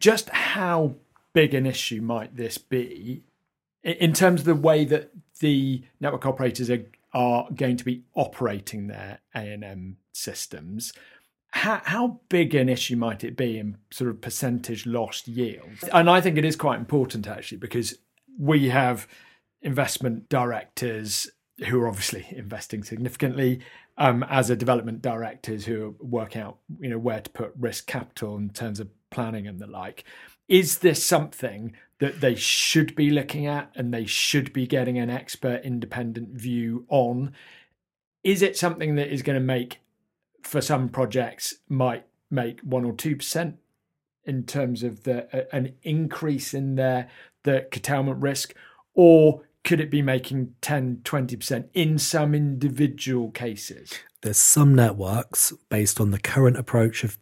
just 0.00 0.28
how 0.30 0.96
big 1.32 1.54
an 1.54 1.66
issue 1.66 2.00
might 2.00 2.36
this 2.36 2.58
be 2.58 3.22
in 3.84 4.12
terms 4.12 4.40
of 4.40 4.46
the 4.46 4.56
way 4.56 4.84
that 4.84 5.12
the 5.38 5.84
network 6.00 6.26
operators 6.26 6.68
are 6.68 6.82
are 7.14 7.48
going 7.54 7.76
to 7.76 7.84
be 7.84 8.02
operating 8.14 8.88
their 8.88 9.20
A 9.34 9.38
and 9.38 9.64
M 9.64 9.96
systems? 10.12 10.92
How, 11.58 11.82
how 11.84 12.20
big 12.28 12.54
an 12.54 12.68
issue 12.68 12.96
might 12.96 13.24
it 13.24 13.36
be 13.36 13.58
in 13.58 13.76
sort 13.90 14.10
of 14.10 14.20
percentage 14.20 14.86
lost 14.86 15.26
yield? 15.26 15.68
And 15.92 16.08
I 16.08 16.20
think 16.20 16.38
it 16.38 16.44
is 16.44 16.56
quite 16.56 16.78
important 16.78 17.26
actually 17.26 17.58
because 17.58 17.98
we 18.38 18.68
have 18.68 19.08
investment 19.60 20.28
directors 20.28 21.28
who 21.66 21.80
are 21.80 21.88
obviously 21.88 22.26
investing 22.30 22.84
significantly 22.84 23.60
um, 23.96 24.24
as 24.30 24.48
a 24.48 24.56
development 24.56 25.02
directors 25.02 25.66
who 25.66 25.96
work 25.98 26.36
out 26.36 26.58
you 26.78 26.88
know 26.88 26.98
where 26.98 27.20
to 27.20 27.30
put 27.30 27.52
risk 27.58 27.88
capital 27.88 28.36
in 28.36 28.50
terms 28.50 28.78
of 28.78 28.88
planning 29.10 29.48
and 29.48 29.58
the 29.58 29.66
like. 29.66 30.04
Is 30.46 30.78
this 30.78 31.04
something 31.04 31.74
that 31.98 32.20
they 32.20 32.36
should 32.36 32.94
be 32.94 33.10
looking 33.10 33.46
at 33.46 33.72
and 33.74 33.92
they 33.92 34.06
should 34.06 34.52
be 34.52 34.68
getting 34.68 34.98
an 34.98 35.10
expert 35.10 35.64
independent 35.64 36.28
view 36.28 36.86
on? 36.88 37.32
Is 38.22 38.42
it 38.42 38.56
something 38.56 38.94
that 38.94 39.12
is 39.12 39.22
going 39.22 39.38
to 39.38 39.44
make 39.44 39.80
for 40.42 40.60
some 40.60 40.88
projects 40.88 41.54
might 41.68 42.06
make 42.30 42.60
one 42.60 42.84
or 42.84 42.92
two 42.92 43.16
percent 43.16 43.56
in 44.24 44.44
terms 44.44 44.82
of 44.82 45.04
the 45.04 45.54
an 45.54 45.74
increase 45.82 46.52
in 46.52 46.74
their 46.74 47.08
the 47.44 47.66
curtailment 47.70 48.20
risk, 48.20 48.54
or 48.94 49.42
could 49.64 49.80
it 49.80 49.90
be 49.90 50.02
making 50.02 50.54
10 50.60 51.00
20% 51.04 51.68
in 51.74 51.98
some 51.98 52.34
individual 52.34 53.30
cases? 53.30 53.92
There's 54.22 54.38
some 54.38 54.74
networks 54.74 55.52
based 55.68 56.00
on 56.00 56.10
the 56.10 56.18
current 56.18 56.56
approach 56.56 57.04
of 57.04 57.18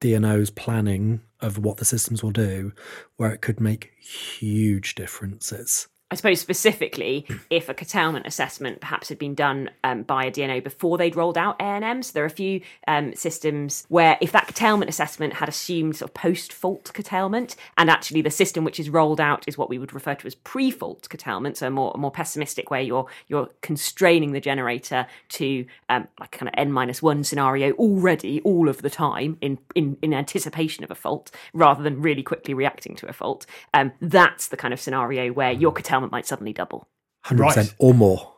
DNO's 0.00 0.50
planning 0.50 1.22
of 1.40 1.58
what 1.58 1.78
the 1.78 1.84
systems 1.84 2.22
will 2.22 2.32
do 2.32 2.72
where 3.16 3.32
it 3.32 3.40
could 3.40 3.60
make 3.60 3.92
huge 3.98 4.94
differences 4.94 5.88
I 6.08 6.14
suppose 6.14 6.40
specifically 6.40 7.26
if 7.50 7.68
a 7.68 7.74
curtailment 7.74 8.28
assessment 8.28 8.80
perhaps 8.80 9.08
had 9.08 9.18
been 9.18 9.34
done 9.34 9.70
um, 9.82 10.04
by 10.04 10.26
a 10.26 10.30
DNO 10.30 10.62
before 10.62 10.96
they'd 10.98 11.16
rolled 11.16 11.36
out 11.36 11.58
ANM. 11.58 12.04
So 12.04 12.12
there 12.12 12.22
are 12.22 12.28
a 12.28 12.30
few 12.30 12.60
um, 12.86 13.12
systems 13.16 13.84
where 13.88 14.16
if 14.20 14.30
that 14.30 14.46
curtailment 14.46 14.88
assessment 14.88 15.32
had 15.32 15.48
assumed 15.48 15.96
sort 15.96 16.10
of 16.10 16.14
post-fault 16.14 16.92
curtailment, 16.94 17.56
and 17.76 17.90
actually 17.90 18.22
the 18.22 18.30
system 18.30 18.62
which 18.62 18.78
is 18.78 18.88
rolled 18.88 19.20
out 19.20 19.42
is 19.48 19.58
what 19.58 19.68
we 19.68 19.78
would 19.78 19.92
refer 19.92 20.14
to 20.14 20.28
as 20.28 20.36
pre-fault 20.36 21.08
curtailment, 21.10 21.56
so 21.56 21.66
a 21.66 21.70
more 21.70 21.90
a 21.96 21.98
more 21.98 22.12
pessimistic 22.12 22.70
where 22.70 22.80
you're 22.80 23.06
you're 23.26 23.48
constraining 23.62 24.30
the 24.30 24.40
generator 24.40 25.08
to 25.30 25.66
um, 25.88 26.06
like 26.20 26.30
kind 26.30 26.48
of 26.48 26.54
n 26.56 26.70
minus 26.70 27.02
one 27.02 27.24
scenario 27.24 27.72
already 27.72 28.40
all 28.42 28.68
of 28.68 28.82
the 28.82 28.90
time 28.90 29.38
in, 29.40 29.58
in 29.74 29.96
in 30.02 30.14
anticipation 30.14 30.84
of 30.84 30.90
a 30.92 30.94
fault, 30.94 31.32
rather 31.52 31.82
than 31.82 32.00
really 32.00 32.22
quickly 32.22 32.54
reacting 32.54 32.94
to 32.94 33.08
a 33.08 33.12
fault. 33.12 33.44
Um, 33.74 33.90
that's 34.00 34.46
the 34.48 34.56
kind 34.56 34.72
of 34.72 34.80
scenario 34.80 35.32
where 35.32 35.50
your 35.50 35.72
curtailment 35.72 35.95
curtailment 35.96 36.12
might 36.12 36.26
suddenly 36.26 36.52
double. 36.52 36.88
100% 37.26 37.38
right. 37.38 37.74
or 37.78 37.94
more, 37.94 38.34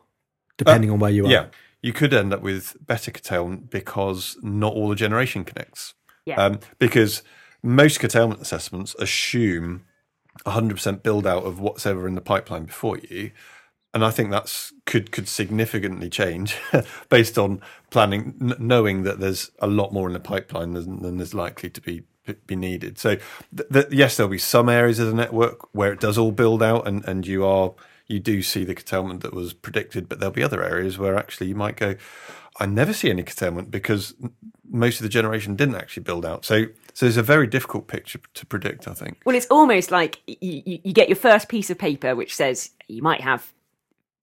depending 0.57 0.89
uh, 0.89 0.93
on 0.93 0.99
where 0.99 1.11
you 1.11 1.25
are. 1.25 1.31
Yeah. 1.31 1.47
You 1.81 1.93
could 1.93 2.13
end 2.13 2.33
up 2.33 2.41
with 2.41 2.75
better 2.85 3.11
curtailment 3.11 3.69
because 3.69 4.37
not 4.41 4.73
all 4.73 4.89
the 4.89 4.95
generation 4.95 5.43
connects. 5.43 5.93
Yeah. 6.25 6.43
Um, 6.43 6.59
because 6.77 7.23
most 7.63 7.99
curtailment 7.99 8.41
assessments 8.41 8.95
assume 8.95 9.85
100% 10.45 11.03
build 11.03 11.27
out 11.27 11.43
of 11.43 11.59
what's 11.59 11.85
ever 11.85 12.07
in 12.07 12.15
the 12.15 12.21
pipeline 12.21 12.65
before 12.65 12.97
you. 12.97 13.31
And 13.93 14.05
I 14.05 14.11
think 14.11 14.29
that's 14.29 14.71
could 14.85 15.11
could 15.11 15.27
significantly 15.27 16.11
change 16.11 16.55
based 17.09 17.39
on 17.39 17.59
planning, 17.89 18.35
n- 18.39 18.55
knowing 18.59 19.01
that 19.03 19.19
there's 19.19 19.49
a 19.59 19.67
lot 19.67 19.91
more 19.91 20.05
in 20.07 20.13
the 20.13 20.19
pipeline 20.19 20.73
than, 20.73 21.01
than 21.01 21.17
there's 21.17 21.33
likely 21.33 21.71
to 21.71 21.81
be 21.81 22.03
be 22.33 22.55
needed. 22.55 22.97
So, 22.97 23.17
th- 23.55 23.69
th- 23.71 23.87
yes, 23.91 24.17
there'll 24.17 24.29
be 24.29 24.37
some 24.37 24.69
areas 24.69 24.99
of 24.99 25.07
the 25.07 25.13
network 25.13 25.73
where 25.73 25.91
it 25.91 25.99
does 25.99 26.17
all 26.17 26.31
build 26.31 26.63
out, 26.63 26.87
and 26.87 27.03
and 27.07 27.25
you 27.25 27.45
are 27.45 27.73
you 28.09 28.19
do 28.19 28.41
see 28.41 28.65
the 28.65 28.75
curtailment 28.75 29.21
that 29.21 29.33
was 29.33 29.53
predicted, 29.53 30.09
but 30.09 30.19
there'll 30.19 30.33
be 30.33 30.43
other 30.43 30.63
areas 30.63 30.97
where 30.97 31.15
actually 31.15 31.47
you 31.47 31.55
might 31.55 31.77
go, 31.77 31.95
I 32.59 32.65
never 32.65 32.91
see 32.91 33.09
any 33.09 33.23
curtailment 33.23 33.71
because 33.71 34.15
most 34.69 34.99
of 34.99 35.03
the 35.03 35.09
generation 35.09 35.55
didn't 35.55 35.75
actually 35.75 36.03
build 36.03 36.25
out. 36.25 36.43
So, 36.43 36.65
so 36.93 37.05
it's 37.05 37.17
a 37.17 37.23
very 37.23 37.47
difficult 37.47 37.87
picture 37.87 38.19
to 38.33 38.45
predict. 38.45 38.87
I 38.87 38.93
think. 38.93 39.21
Well, 39.25 39.35
it's 39.35 39.47
almost 39.49 39.91
like 39.91 40.21
you, 40.27 40.79
you 40.83 40.91
get 40.91 41.07
your 41.07 41.15
first 41.15 41.47
piece 41.47 41.69
of 41.69 41.77
paper 41.77 42.15
which 42.15 42.35
says 42.35 42.71
you 42.87 43.01
might 43.01 43.21
have 43.21 43.53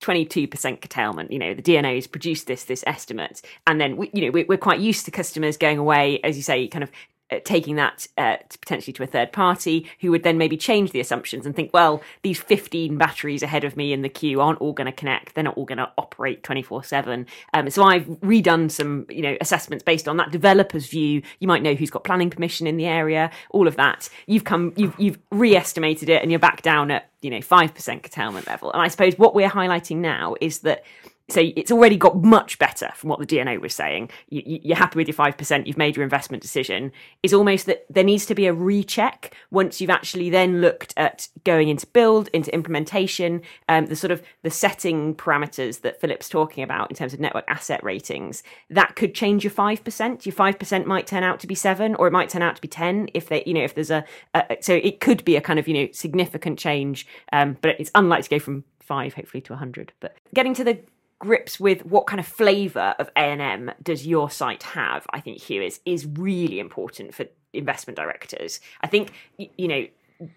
22% 0.02 0.82
curtailment 0.82 1.32
you 1.32 1.38
know 1.38 1.54
the 1.54 1.62
DNO 1.62 1.94
has 1.94 2.06
produced 2.06 2.46
this 2.46 2.64
this 2.64 2.84
estimate 2.86 3.40
and 3.66 3.80
then 3.80 3.96
we, 3.96 4.10
you 4.12 4.26
know 4.26 4.30
we're, 4.30 4.44
we're 4.46 4.58
quite 4.58 4.78
used 4.78 5.06
to 5.06 5.10
customers 5.10 5.56
going 5.56 5.78
away 5.78 6.20
as 6.22 6.36
you 6.36 6.42
say 6.42 6.68
kind 6.68 6.84
of 6.84 6.90
uh, 7.30 7.40
taking 7.44 7.76
that 7.76 8.06
uh, 8.16 8.36
to 8.48 8.58
potentially 8.58 8.92
to 8.92 9.02
a 9.02 9.06
third 9.06 9.32
party 9.32 9.90
who 10.00 10.10
would 10.10 10.22
then 10.22 10.38
maybe 10.38 10.56
change 10.56 10.92
the 10.92 11.00
assumptions 11.00 11.44
and 11.44 11.56
think, 11.56 11.72
well, 11.72 12.00
these 12.22 12.38
15 12.38 12.96
batteries 12.96 13.42
ahead 13.42 13.64
of 13.64 13.76
me 13.76 13.92
in 13.92 14.02
the 14.02 14.08
queue 14.08 14.40
aren't 14.40 14.60
all 14.60 14.72
going 14.72 14.86
to 14.86 14.92
connect. 14.92 15.34
They're 15.34 15.44
not 15.44 15.56
all 15.56 15.64
going 15.64 15.78
to 15.78 15.90
operate 15.98 16.42
24 16.42 16.78
um, 16.78 16.84
7. 16.84 17.26
So 17.70 17.82
I've 17.82 18.04
redone 18.04 18.70
some, 18.70 19.06
you 19.08 19.22
know, 19.22 19.36
assessments 19.40 19.82
based 19.82 20.06
on 20.06 20.16
that 20.18 20.30
developer's 20.30 20.86
view. 20.86 21.22
You 21.40 21.48
might 21.48 21.62
know 21.62 21.74
who's 21.74 21.90
got 21.90 22.04
planning 22.04 22.30
permission 22.30 22.66
in 22.66 22.76
the 22.76 22.86
area, 22.86 23.30
all 23.50 23.66
of 23.66 23.76
that. 23.76 24.08
You've 24.26 24.44
come, 24.44 24.72
you've, 24.76 24.94
you've 24.98 25.18
re-estimated 25.32 26.08
it 26.08 26.22
and 26.22 26.30
you're 26.30 26.38
back 26.38 26.62
down 26.62 26.90
at, 26.90 27.10
you 27.22 27.30
know, 27.30 27.38
5% 27.38 28.02
curtailment 28.02 28.46
level. 28.46 28.72
And 28.72 28.80
I 28.80 28.88
suppose 28.88 29.18
what 29.18 29.34
we're 29.34 29.50
highlighting 29.50 29.96
now 29.96 30.36
is 30.40 30.60
that 30.60 30.84
so 31.28 31.40
it's 31.56 31.72
already 31.72 31.96
got 31.96 32.22
much 32.22 32.56
better 32.58 32.88
from 32.94 33.10
what 33.10 33.18
the 33.18 33.26
DNO 33.26 33.60
was 33.60 33.74
saying. 33.74 34.10
You, 34.28 34.72
are 34.72 34.76
happy 34.76 34.96
with 34.96 35.08
your 35.08 35.14
five 35.14 35.36
percent. 35.36 35.66
You've 35.66 35.76
made 35.76 35.96
your 35.96 36.04
investment 36.04 36.40
decision. 36.40 36.92
Is 37.24 37.34
almost 37.34 37.66
that 37.66 37.84
there 37.90 38.04
needs 38.04 38.26
to 38.26 38.34
be 38.34 38.46
a 38.46 38.52
recheck 38.52 39.34
once 39.50 39.80
you've 39.80 39.90
actually 39.90 40.30
then 40.30 40.60
looked 40.60 40.94
at 40.96 41.26
going 41.42 41.68
into 41.68 41.86
build, 41.88 42.28
into 42.28 42.54
implementation, 42.54 43.42
um, 43.68 43.86
the 43.86 43.96
sort 43.96 44.12
of 44.12 44.22
the 44.42 44.50
setting 44.50 45.16
parameters 45.16 45.80
that 45.80 46.00
Philip's 46.00 46.28
talking 46.28 46.62
about 46.62 46.90
in 46.90 46.96
terms 46.96 47.12
of 47.12 47.18
network 47.18 47.44
asset 47.48 47.82
ratings. 47.82 48.44
That 48.70 48.94
could 48.94 49.12
change 49.12 49.42
your 49.42 49.50
five 49.50 49.82
percent. 49.82 50.26
Your 50.26 50.34
five 50.34 50.60
percent 50.60 50.86
might 50.86 51.08
turn 51.08 51.24
out 51.24 51.40
to 51.40 51.48
be 51.48 51.56
seven, 51.56 51.96
or 51.96 52.06
it 52.06 52.12
might 52.12 52.28
turn 52.28 52.42
out 52.42 52.54
to 52.54 52.62
be 52.62 52.68
ten 52.68 53.08
if 53.14 53.28
they, 53.28 53.42
you 53.44 53.54
know, 53.54 53.64
if 53.64 53.74
there's 53.74 53.90
a, 53.90 54.04
a 54.32 54.58
so 54.60 54.74
it 54.74 55.00
could 55.00 55.24
be 55.24 55.34
a 55.34 55.40
kind 55.40 55.58
of 55.58 55.66
you 55.66 55.74
know 55.74 55.88
significant 55.90 56.56
change, 56.56 57.04
um, 57.32 57.56
but 57.62 57.80
it's 57.80 57.90
unlikely 57.96 58.22
to 58.22 58.30
go 58.30 58.38
from 58.38 58.62
five 58.86 59.14
hopefully 59.14 59.40
to 59.40 59.52
100 59.52 59.92
but 59.98 60.16
getting 60.32 60.54
to 60.54 60.62
the 60.62 60.78
grips 61.18 61.58
with 61.58 61.84
what 61.86 62.06
kind 62.06 62.20
of 62.20 62.26
flavour 62.26 62.94
of 62.98 63.12
ANM 63.14 63.72
does 63.82 64.06
your 64.06 64.30
site 64.30 64.62
have, 64.62 65.06
I 65.10 65.20
think 65.20 65.40
Hugh 65.40 65.62
is 65.62 65.80
is 65.84 66.06
really 66.06 66.58
important 66.60 67.14
for 67.14 67.26
investment 67.52 67.96
directors. 67.96 68.60
I 68.82 68.86
think 68.86 69.12
you 69.38 69.68
know 69.68 69.86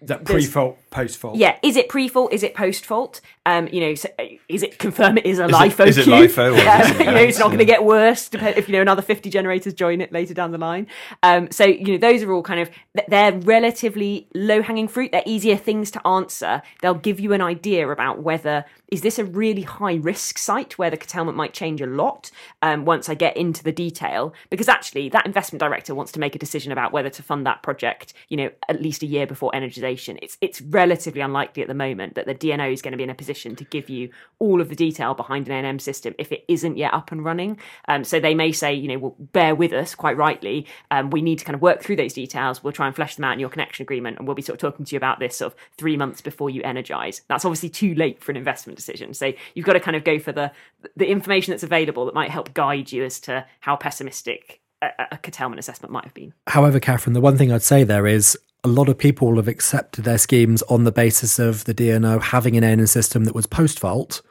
that 0.02 0.24
pre-fault, 0.24 0.78
post-fault. 0.90 1.36
Yeah, 1.36 1.58
is 1.62 1.76
it 1.76 1.88
pre-fault? 1.88 2.32
Is 2.32 2.42
it 2.42 2.54
post-fault? 2.54 3.20
Um, 3.46 3.68
you 3.68 3.80
know, 3.80 3.94
so, 3.94 4.08
uh, 4.18 4.24
is 4.48 4.62
it 4.62 4.78
confirm 4.78 5.16
it 5.16 5.24
is 5.24 5.38
a 5.38 5.46
is 5.46 5.52
LIFO 5.52 5.80
it, 5.80 5.88
is 5.88 5.98
it 5.98 6.06
LIFO? 6.06 6.50
Um, 6.50 6.98
you 7.00 7.06
know, 7.06 7.16
it's 7.16 7.38
not 7.38 7.46
going 7.46 7.58
to 7.58 7.64
get 7.64 7.84
worse 7.84 8.28
if 8.32 8.68
you 8.68 8.74
know 8.74 8.82
another 8.82 9.00
fifty 9.00 9.30
generators 9.30 9.72
join 9.72 10.00
it 10.00 10.12
later 10.12 10.34
down 10.34 10.52
the 10.52 10.58
line. 10.58 10.86
Um, 11.22 11.50
so 11.50 11.64
you 11.64 11.92
know, 11.92 11.98
those 11.98 12.22
are 12.22 12.32
all 12.32 12.42
kind 12.42 12.60
of 12.60 12.70
they're 13.08 13.32
relatively 13.32 14.28
low-hanging 14.34 14.88
fruit. 14.88 15.12
They're 15.12 15.22
easier 15.24 15.56
things 15.56 15.90
to 15.92 16.06
answer. 16.06 16.60
They'll 16.82 16.94
give 16.94 17.18
you 17.18 17.32
an 17.32 17.40
idea 17.40 17.88
about 17.88 18.22
whether 18.22 18.66
is 18.88 19.02
this 19.02 19.20
a 19.20 19.24
really 19.24 19.62
high-risk 19.62 20.36
site 20.36 20.76
where 20.76 20.90
the 20.90 20.96
curtailment 20.96 21.36
might 21.36 21.54
change 21.54 21.80
a 21.80 21.86
lot 21.86 22.30
um, 22.60 22.84
once 22.84 23.08
I 23.08 23.14
get 23.14 23.36
into 23.36 23.62
the 23.62 23.70
detail. 23.70 24.34
Because 24.50 24.68
actually, 24.68 25.08
that 25.10 25.26
investment 25.26 25.60
director 25.60 25.94
wants 25.94 26.12
to 26.12 26.20
make 26.20 26.34
a 26.34 26.38
decision 26.38 26.72
about 26.72 26.92
whether 26.92 27.08
to 27.08 27.22
fund 27.22 27.46
that 27.46 27.62
project. 27.62 28.12
You 28.28 28.36
know, 28.36 28.50
at 28.68 28.82
least 28.82 29.02
a 29.02 29.06
year 29.06 29.26
before 29.26 29.54
energy 29.54 29.69
it's 29.78 30.38
it's 30.40 30.60
relatively 30.60 31.20
unlikely 31.20 31.62
at 31.62 31.68
the 31.68 31.74
moment 31.74 32.14
that 32.14 32.26
the 32.26 32.34
DNO 32.34 32.72
is 32.72 32.82
going 32.82 32.92
to 32.92 32.96
be 32.96 33.02
in 33.02 33.10
a 33.10 33.14
position 33.14 33.56
to 33.56 33.64
give 33.64 33.88
you 33.88 34.10
all 34.38 34.60
of 34.60 34.68
the 34.68 34.76
detail 34.76 35.14
behind 35.14 35.48
an 35.48 35.64
ANM 35.64 35.80
system 35.80 36.14
if 36.18 36.32
it 36.32 36.44
isn't 36.48 36.76
yet 36.76 36.92
up 36.94 37.12
and 37.12 37.24
running. 37.24 37.58
Um, 37.88 38.04
so 38.04 38.20
they 38.20 38.34
may 38.34 38.52
say, 38.52 38.72
you 38.72 38.88
know, 38.88 38.98
well, 38.98 39.16
bear 39.18 39.54
with 39.54 39.72
us, 39.72 39.94
quite 39.94 40.16
rightly. 40.16 40.66
Um, 40.90 41.10
we 41.10 41.22
need 41.22 41.38
to 41.38 41.44
kind 41.44 41.54
of 41.54 41.62
work 41.62 41.82
through 41.82 41.96
those 41.96 42.12
details. 42.12 42.62
We'll 42.62 42.72
try 42.72 42.86
and 42.86 42.96
flesh 42.96 43.16
them 43.16 43.24
out 43.24 43.34
in 43.34 43.40
your 43.40 43.50
connection 43.50 43.82
agreement, 43.82 44.18
and 44.18 44.26
we'll 44.26 44.34
be 44.34 44.42
sort 44.42 44.54
of 44.54 44.60
talking 44.60 44.84
to 44.84 44.94
you 44.94 44.98
about 44.98 45.18
this 45.18 45.36
sort 45.36 45.52
of 45.52 45.58
three 45.76 45.96
months 45.96 46.20
before 46.20 46.50
you 46.50 46.62
energize. 46.62 47.22
That's 47.28 47.44
obviously 47.44 47.68
too 47.68 47.94
late 47.94 48.22
for 48.22 48.32
an 48.32 48.36
investment 48.36 48.76
decision. 48.76 49.14
So 49.14 49.32
you've 49.54 49.66
got 49.66 49.74
to 49.74 49.80
kind 49.80 49.96
of 49.96 50.04
go 50.04 50.18
for 50.18 50.32
the 50.32 50.52
the 50.96 51.06
information 51.06 51.52
that's 51.52 51.62
available 51.62 52.06
that 52.06 52.14
might 52.14 52.30
help 52.30 52.54
guide 52.54 52.92
you 52.92 53.04
as 53.04 53.20
to 53.20 53.46
how 53.60 53.76
pessimistic 53.76 54.60
a, 54.82 54.90
a 55.12 55.18
curtailment 55.18 55.58
assessment 55.58 55.92
might 55.92 56.04
have 56.04 56.14
been. 56.14 56.32
However, 56.46 56.80
Catherine, 56.80 57.14
the 57.14 57.20
one 57.20 57.36
thing 57.36 57.52
I'd 57.52 57.62
say 57.62 57.84
there 57.84 58.06
is 58.06 58.38
a 58.64 58.68
lot 58.68 58.88
of 58.88 58.98
people 58.98 59.36
have 59.36 59.48
accepted 59.48 60.04
their 60.04 60.18
schemes 60.18 60.62
on 60.62 60.84
the 60.84 60.92
basis 60.92 61.38
of 61.38 61.64
the 61.64 61.74
DNO 61.74 62.20
having 62.22 62.56
an 62.56 62.64
ANM 62.64 62.88
system 62.88 63.24
that 63.24 63.34
was 63.34 63.46
post 63.46 63.78
fault, 63.78 64.22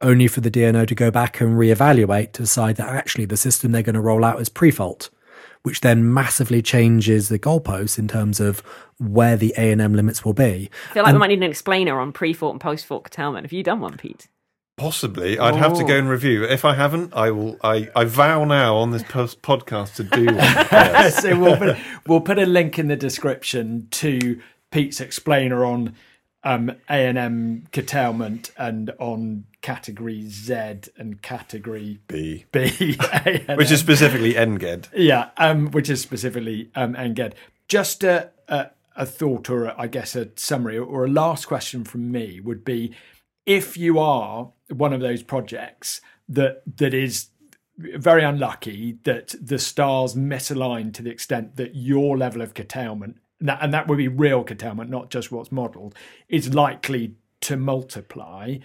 only 0.00 0.28
for 0.28 0.40
the 0.40 0.50
DNO 0.50 0.86
to 0.86 0.94
go 0.94 1.10
back 1.10 1.40
and 1.40 1.58
reevaluate 1.58 2.32
to 2.32 2.42
decide 2.42 2.76
that 2.76 2.88
actually 2.88 3.24
the 3.24 3.36
system 3.36 3.72
they're 3.72 3.82
going 3.82 3.94
to 3.94 4.00
roll 4.00 4.24
out 4.24 4.40
is 4.40 4.48
pre 4.48 4.70
fault, 4.70 5.10
which 5.62 5.80
then 5.80 6.12
massively 6.12 6.60
changes 6.60 7.28
the 7.28 7.38
goalposts 7.38 7.98
in 7.98 8.08
terms 8.08 8.40
of 8.40 8.62
where 8.98 9.36
the 9.36 9.54
ANM 9.56 9.94
limits 9.94 10.24
will 10.24 10.34
be. 10.34 10.70
I 10.90 10.94
feel 10.94 11.02
like 11.02 11.10
and, 11.10 11.16
we 11.16 11.20
might 11.20 11.28
need 11.28 11.42
an 11.42 11.50
explainer 11.50 11.98
on 11.98 12.12
pre 12.12 12.32
fault 12.32 12.52
and 12.52 12.60
post 12.60 12.84
fault 12.84 13.04
curtailment. 13.04 13.46
Have 13.46 13.52
you 13.52 13.62
done 13.62 13.80
one, 13.80 13.96
Pete? 13.96 14.28
Possibly, 14.78 15.38
I'd 15.38 15.56
have 15.56 15.76
to 15.78 15.84
go 15.84 15.94
oh. 15.94 15.98
and 15.98 16.08
review. 16.08 16.44
If 16.44 16.64
I 16.64 16.74
haven't, 16.74 17.14
I 17.14 17.30
will. 17.30 17.56
I, 17.62 17.90
I 17.94 18.04
vow 18.04 18.44
now 18.44 18.76
on 18.76 18.92
this 18.92 19.02
post 19.02 19.42
podcast 19.42 19.96
to 19.96 20.04
do 20.04 20.26
one. 20.26 20.36
Yes. 20.38 21.22
so 21.22 21.38
we'll 21.38 21.56
put, 21.56 21.76
we'll 22.06 22.20
put 22.20 22.38
a 22.38 22.46
link 22.46 22.78
in 22.78 22.88
the 22.88 22.96
description 22.96 23.88
to 23.90 24.40
Pete's 24.70 25.00
explainer 25.00 25.64
on 25.64 25.94
um, 26.44 26.70
A 26.88 27.06
and 27.06 27.18
M 27.18 27.64
curtailment 27.72 28.50
and 28.56 28.92
on 28.98 29.44
category 29.60 30.28
Z 30.28 30.54
and 30.96 31.20
category 31.20 31.98
B, 32.06 32.44
B, 32.52 32.96
which 33.54 33.70
is 33.70 33.80
specifically 33.80 34.34
NGED. 34.34 34.88
Yeah, 34.94 35.30
um, 35.36 35.70
which 35.72 35.90
is 35.90 36.00
specifically 36.00 36.70
um, 36.74 36.94
NGED. 36.94 37.34
Just 37.66 38.04
a, 38.04 38.30
a, 38.48 38.70
a 38.96 39.04
thought, 39.04 39.50
or 39.50 39.66
a, 39.66 39.74
I 39.76 39.88
guess 39.88 40.14
a 40.14 40.28
summary, 40.36 40.78
or 40.78 41.04
a 41.04 41.10
last 41.10 41.46
question 41.46 41.84
from 41.84 42.10
me 42.10 42.40
would 42.40 42.64
be 42.64 42.94
if 43.44 43.76
you 43.76 43.98
are 43.98 44.52
one 44.70 44.92
of 44.92 45.00
those 45.00 45.22
projects 45.22 46.00
that 46.28 46.62
that 46.76 46.94
is 46.94 47.28
very 47.78 48.24
unlucky 48.24 48.98
that 49.04 49.34
the 49.40 49.58
stars 49.58 50.14
misalign 50.14 50.92
to 50.92 51.02
the 51.02 51.10
extent 51.10 51.56
that 51.56 51.76
your 51.76 52.18
level 52.18 52.42
of 52.42 52.52
curtailment 52.52 53.18
and 53.40 53.72
that 53.72 53.86
would 53.86 53.98
be 53.98 54.08
real 54.08 54.42
curtailment 54.42 54.90
not 54.90 55.10
just 55.10 55.30
what's 55.30 55.52
modeled 55.52 55.94
is 56.28 56.54
likely 56.54 57.14
to 57.40 57.56
multiply. 57.56 58.56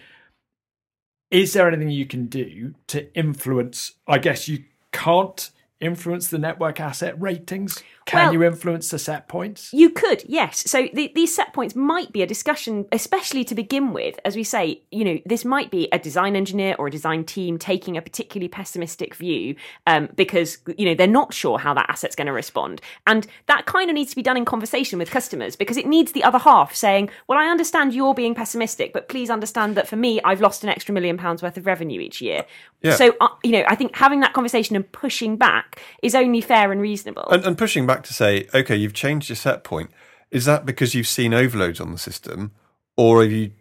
Is 1.32 1.54
there 1.54 1.68
anything 1.68 1.90
you 1.90 2.06
can 2.06 2.28
do 2.28 2.76
to 2.88 3.14
influence? 3.16 3.94
I 4.08 4.18
guess 4.18 4.48
you 4.48 4.66
can't 4.92 5.50
influence 5.84 6.30
the 6.30 6.40
network 6.40 6.80
asset 6.80 7.20
ratings? 7.22 7.84
Can 8.06 8.26
well, 8.26 8.34
you 8.34 8.44
influence 8.44 8.90
the 8.90 9.00
set 9.00 9.30
points? 9.30 9.72
You 9.72 9.90
could, 9.90 10.24
yes. 10.28 10.70
So 10.70 10.90
the, 10.94 11.12
these 11.16 11.34
set 11.34 11.54
points 11.54 11.74
might 11.74 12.12
be 12.12 12.22
a 12.22 12.28
discussion, 12.28 12.86
especially 12.92 13.46
to 13.46 13.56
begin 13.56 13.94
with. 13.94 14.20
As 14.26 14.36
we 14.36 14.44
say, 14.44 14.82
you 14.92 15.06
know, 15.06 15.20
this 15.26 15.46
might 15.46 15.72
be 15.72 15.88
a 15.92 16.00
design 16.00 16.36
engineer 16.36 16.76
or 16.78 16.88
a 16.88 16.92
design 16.92 17.24
team 17.24 17.58
taking 17.58 17.96
a 17.96 18.02
particularly 18.02 18.50
pessimistic 18.50 19.16
view 19.16 19.56
um, 19.88 20.10
because, 20.16 20.58
you 20.78 20.86
know, 20.86 20.96
they're 20.96 21.08
not 21.08 21.34
sure 21.34 21.58
how 21.58 21.74
that 21.76 21.90
asset's 21.90 22.16
going 22.16 22.28
to 22.28 22.34
respond. 22.34 22.82
And 23.08 23.26
that 23.46 23.66
kind 23.68 23.90
of 23.90 23.94
needs 23.94 24.10
to 24.10 24.16
be 24.18 24.22
done 24.22 24.36
in 24.36 24.44
conversation 24.44 25.00
with 25.00 25.10
customers 25.10 25.56
because 25.56 25.78
it 25.78 25.88
needs 25.88 26.12
the 26.12 26.26
other 26.26 26.40
half 26.40 26.76
saying, 26.76 27.10
well, 27.28 27.40
I 27.40 27.46
understand 27.46 27.94
you're 27.94 28.14
being 28.14 28.36
pessimistic, 28.36 28.92
but 28.92 29.08
please 29.08 29.30
understand 29.30 29.78
that 29.78 29.88
for 29.88 29.96
me, 29.96 30.20
I've 30.26 30.42
lost 30.42 30.64
an 30.64 30.70
extra 30.70 30.94
million 30.94 31.18
pounds 31.18 31.42
worth 31.42 31.56
of 31.56 31.66
revenue 31.66 32.02
each 32.02 32.22
year. 32.22 32.46
Yeah. 32.82 32.96
So, 32.96 33.16
uh, 33.22 33.30
you 33.44 33.52
know, 33.52 33.64
I 33.68 33.76
think 33.76 33.96
having 33.96 34.20
that 34.20 34.34
conversation 34.34 34.76
and 34.76 34.92
pushing 34.92 35.38
back 35.38 35.73
is 36.02 36.16
only 36.16 36.42
fair 36.42 36.72
and 36.72 36.82
reasonable. 36.82 37.28
And, 37.30 37.46
and 37.46 37.58
pushing 37.58 37.86
back 37.86 38.04
to 38.04 38.14
say, 38.14 38.48
okay, 38.54 38.76
you've 38.76 38.94
changed 38.94 39.30
your 39.30 39.36
set 39.36 39.64
point. 39.64 39.92
Is 40.32 40.46
that 40.46 40.66
because 40.66 40.96
you've 40.96 41.08
seen 41.08 41.34
overloads 41.34 41.80
on 41.80 41.92
the 41.92 41.98
system, 41.98 42.52
or 42.98 43.22
have 43.22 43.32
you 43.32 43.52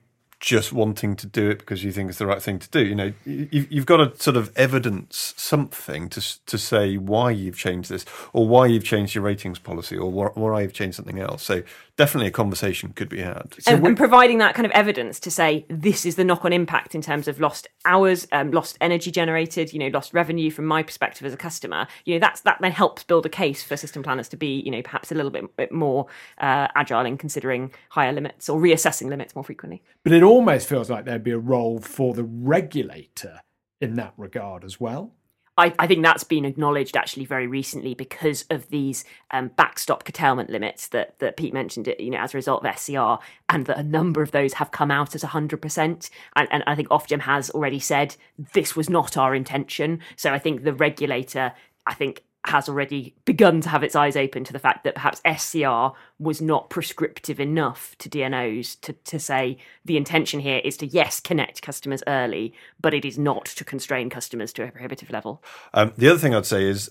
just 0.42 0.72
wanting 0.72 1.14
to 1.14 1.24
do 1.24 1.48
it 1.50 1.60
because 1.60 1.84
you 1.84 1.92
think 1.92 2.08
it's 2.08 2.18
the 2.18 2.26
right 2.26 2.42
thing 2.42 2.58
to 2.58 2.68
do. 2.70 2.84
You 2.84 2.96
know, 2.96 3.12
you, 3.24 3.64
have 3.76 3.86
got 3.86 3.98
to 3.98 4.20
sort 4.20 4.36
of 4.36 4.50
evidence 4.56 5.34
something 5.36 6.08
to 6.10 6.44
to 6.46 6.58
say 6.58 6.96
why 6.96 7.30
you've 7.30 7.56
changed 7.56 7.88
this, 7.88 8.04
or 8.32 8.46
why 8.48 8.66
you've 8.66 8.84
changed 8.84 9.14
your 9.14 9.22
ratings 9.22 9.60
policy, 9.60 9.96
or 9.96 10.10
why 10.10 10.62
you've 10.62 10.72
changed 10.72 10.96
something 10.96 11.20
else. 11.20 11.44
So 11.44 11.62
definitely 11.96 12.26
a 12.26 12.32
conversation 12.32 12.92
could 12.92 13.08
be 13.08 13.20
had. 13.20 13.54
So 13.60 13.72
and, 13.72 13.86
and, 13.86 13.96
providing 13.96 14.38
that 14.38 14.54
kind 14.54 14.66
of 14.66 14.72
evidence 14.72 15.20
to 15.20 15.30
say 15.30 15.64
this 15.68 16.04
is 16.04 16.16
the 16.16 16.24
knock-on 16.24 16.52
impact 16.52 16.96
in 16.96 17.02
terms 17.02 17.28
of 17.28 17.38
lost 17.38 17.68
hours, 17.84 18.26
um, 18.32 18.50
lost 18.50 18.76
energy 18.80 19.12
generated, 19.12 19.72
you 19.72 19.78
know, 19.78 19.88
lost 19.88 20.12
revenue 20.12 20.50
from 20.50 20.64
my 20.64 20.82
perspective 20.82 21.24
as 21.24 21.32
a 21.32 21.36
customer. 21.36 21.86
You 22.04 22.14
know, 22.14 22.20
that's 22.20 22.40
that 22.40 22.58
then 22.60 22.72
helps 22.72 23.04
build 23.04 23.26
a 23.26 23.28
case 23.28 23.62
for 23.62 23.76
system 23.76 24.02
planners 24.02 24.28
to 24.30 24.36
be, 24.36 24.60
you 24.64 24.72
know, 24.72 24.82
perhaps 24.82 25.12
a 25.12 25.14
little 25.14 25.30
bit, 25.30 25.56
bit 25.56 25.70
more 25.70 26.06
uh, 26.38 26.66
agile 26.74 27.06
in 27.06 27.16
considering 27.16 27.70
higher 27.90 28.12
limits 28.12 28.48
or 28.48 28.60
reassessing 28.60 29.08
limits 29.08 29.36
more 29.36 29.44
frequently. 29.44 29.82
But 30.02 30.12
it 30.12 30.24
almost 30.32 30.66
feels 30.66 30.88
like 30.88 31.04
there'd 31.04 31.22
be 31.22 31.30
a 31.30 31.38
role 31.38 31.78
for 31.78 32.14
the 32.14 32.24
regulator 32.24 33.40
in 33.82 33.96
that 33.96 34.14
regard 34.16 34.64
as 34.64 34.80
well. 34.80 35.12
I, 35.58 35.74
I, 35.78 35.86
think 35.86 36.02
that's 36.02 36.24
been 36.24 36.46
acknowledged 36.46 36.96
actually 36.96 37.26
very 37.26 37.46
recently 37.46 37.92
because 37.92 38.46
of 38.48 38.70
these 38.70 39.04
um, 39.32 39.48
backstop 39.48 40.04
curtailment 40.04 40.48
limits 40.48 40.88
that, 40.88 41.18
that 41.18 41.36
Pete 41.36 41.52
mentioned, 41.52 41.94
you 41.98 42.08
know, 42.08 42.16
as 42.16 42.32
a 42.32 42.38
result 42.38 42.64
of 42.64 42.78
SCR, 42.78 43.18
and 43.50 43.66
that 43.66 43.76
a 43.76 43.82
number 43.82 44.22
of 44.22 44.30
those 44.30 44.54
have 44.54 44.70
come 44.70 44.90
out 44.90 45.14
at 45.14 45.20
100%. 45.20 46.10
And, 46.36 46.48
and 46.50 46.64
I 46.66 46.74
think 46.74 46.88
Ofgem 46.88 47.20
has 47.20 47.50
already 47.50 47.78
said 47.78 48.16
this 48.54 48.74
was 48.74 48.88
not 48.88 49.18
our 49.18 49.34
intention. 49.34 50.00
So 50.16 50.32
I 50.32 50.38
think 50.38 50.64
the 50.64 50.72
regulator, 50.72 51.52
I 51.86 51.92
think, 51.92 52.24
has 52.44 52.68
already 52.68 53.14
begun 53.24 53.60
to 53.60 53.68
have 53.68 53.84
its 53.84 53.94
eyes 53.94 54.16
open 54.16 54.42
to 54.44 54.52
the 54.52 54.58
fact 54.58 54.82
that 54.82 54.94
perhaps 54.94 55.20
SCR 55.24 55.96
was 56.18 56.40
not 56.40 56.70
prescriptive 56.70 57.38
enough 57.38 57.94
to 57.98 58.08
DNOs 58.08 58.80
to, 58.80 58.92
to 58.92 59.18
say 59.20 59.58
the 59.84 59.96
intention 59.96 60.40
here 60.40 60.60
is 60.64 60.76
to, 60.78 60.86
yes, 60.86 61.20
connect 61.20 61.62
customers 61.62 62.02
early, 62.08 62.52
but 62.80 62.94
it 62.94 63.04
is 63.04 63.16
not 63.16 63.44
to 63.44 63.64
constrain 63.64 64.10
customers 64.10 64.52
to 64.52 64.64
a 64.64 64.72
prohibitive 64.72 65.10
level. 65.10 65.42
Um, 65.72 65.92
the 65.96 66.08
other 66.08 66.18
thing 66.18 66.34
I'd 66.34 66.46
say 66.46 66.64
is 66.64 66.90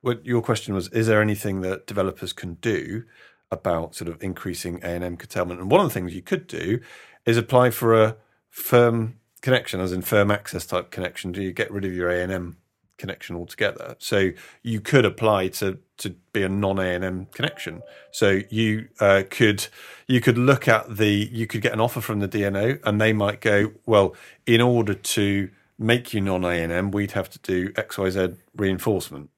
what 0.00 0.24
your 0.24 0.40
question 0.40 0.74
was 0.74 0.88
is 0.88 1.06
there 1.06 1.20
anything 1.20 1.60
that 1.60 1.86
developers 1.86 2.32
can 2.32 2.54
do 2.54 3.04
about 3.50 3.94
sort 3.94 4.08
of 4.08 4.22
increasing 4.22 4.80
ANM 4.80 5.18
curtailment? 5.18 5.60
And 5.60 5.70
one 5.70 5.80
of 5.80 5.88
the 5.88 5.94
things 5.94 6.14
you 6.14 6.22
could 6.22 6.46
do 6.46 6.80
is 7.26 7.36
apply 7.36 7.70
for 7.70 8.02
a 8.02 8.16
firm 8.48 9.18
connection, 9.42 9.80
as 9.80 9.92
in 9.92 10.00
firm 10.00 10.30
access 10.30 10.64
type 10.64 10.90
connection. 10.90 11.32
Do 11.32 11.42
you 11.42 11.52
get 11.52 11.70
rid 11.70 11.84
of 11.84 11.92
your 11.92 12.10
ANM 12.10 12.56
connection 12.98 13.36
altogether. 13.36 13.96
So 13.98 14.32
you 14.62 14.80
could 14.80 15.04
apply 15.04 15.48
to 15.48 15.78
to 15.98 16.10
be 16.32 16.42
a 16.42 16.48
non 16.48 16.78
A 16.78 16.94
and 16.94 17.04
M 17.04 17.26
connection. 17.32 17.82
So 18.10 18.42
you 18.50 18.88
uh, 19.00 19.22
could 19.30 19.68
you 20.06 20.20
could 20.20 20.36
look 20.36 20.68
at 20.68 20.96
the 20.96 21.28
you 21.32 21.46
could 21.46 21.62
get 21.62 21.72
an 21.72 21.80
offer 21.80 22.00
from 22.00 22.20
the 22.20 22.28
DNO, 22.28 22.80
and 22.84 23.00
they 23.00 23.12
might 23.12 23.40
go, 23.40 23.72
well, 23.86 24.14
in 24.46 24.60
order 24.60 24.94
to 24.94 25.50
make 25.78 26.12
you 26.12 26.20
non 26.20 26.42
ANM, 26.42 26.92
we'd 26.92 27.12
have 27.12 27.30
to 27.30 27.38
do 27.38 27.70
XYZ 27.70 28.36
reinforcement. 28.56 29.30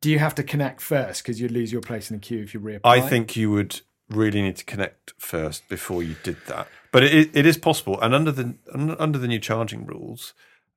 Do 0.00 0.10
you 0.10 0.18
have 0.18 0.34
to 0.34 0.42
connect 0.42 0.82
first 0.82 1.22
because 1.22 1.40
you'd 1.40 1.52
lose 1.52 1.72
your 1.72 1.80
place 1.80 2.10
in 2.10 2.18
the 2.18 2.20
queue 2.20 2.42
if 2.42 2.52
you 2.52 2.60
reapply? 2.60 2.80
I 2.84 3.00
think 3.00 3.36
you 3.36 3.50
would 3.50 3.80
really 4.10 4.42
need 4.42 4.56
to 4.56 4.64
connect 4.64 5.14
first 5.16 5.66
before 5.68 6.02
you 6.02 6.16
did 6.22 6.36
that. 6.46 6.68
But 6.92 7.04
it, 7.04 7.30
it 7.34 7.46
is 7.46 7.56
possible, 7.56 8.00
and 8.00 8.14
under 8.14 8.30
the 8.30 8.54
under 8.72 9.18
the 9.18 9.26
new 9.26 9.38
charging 9.38 9.86
rules, 9.86 10.34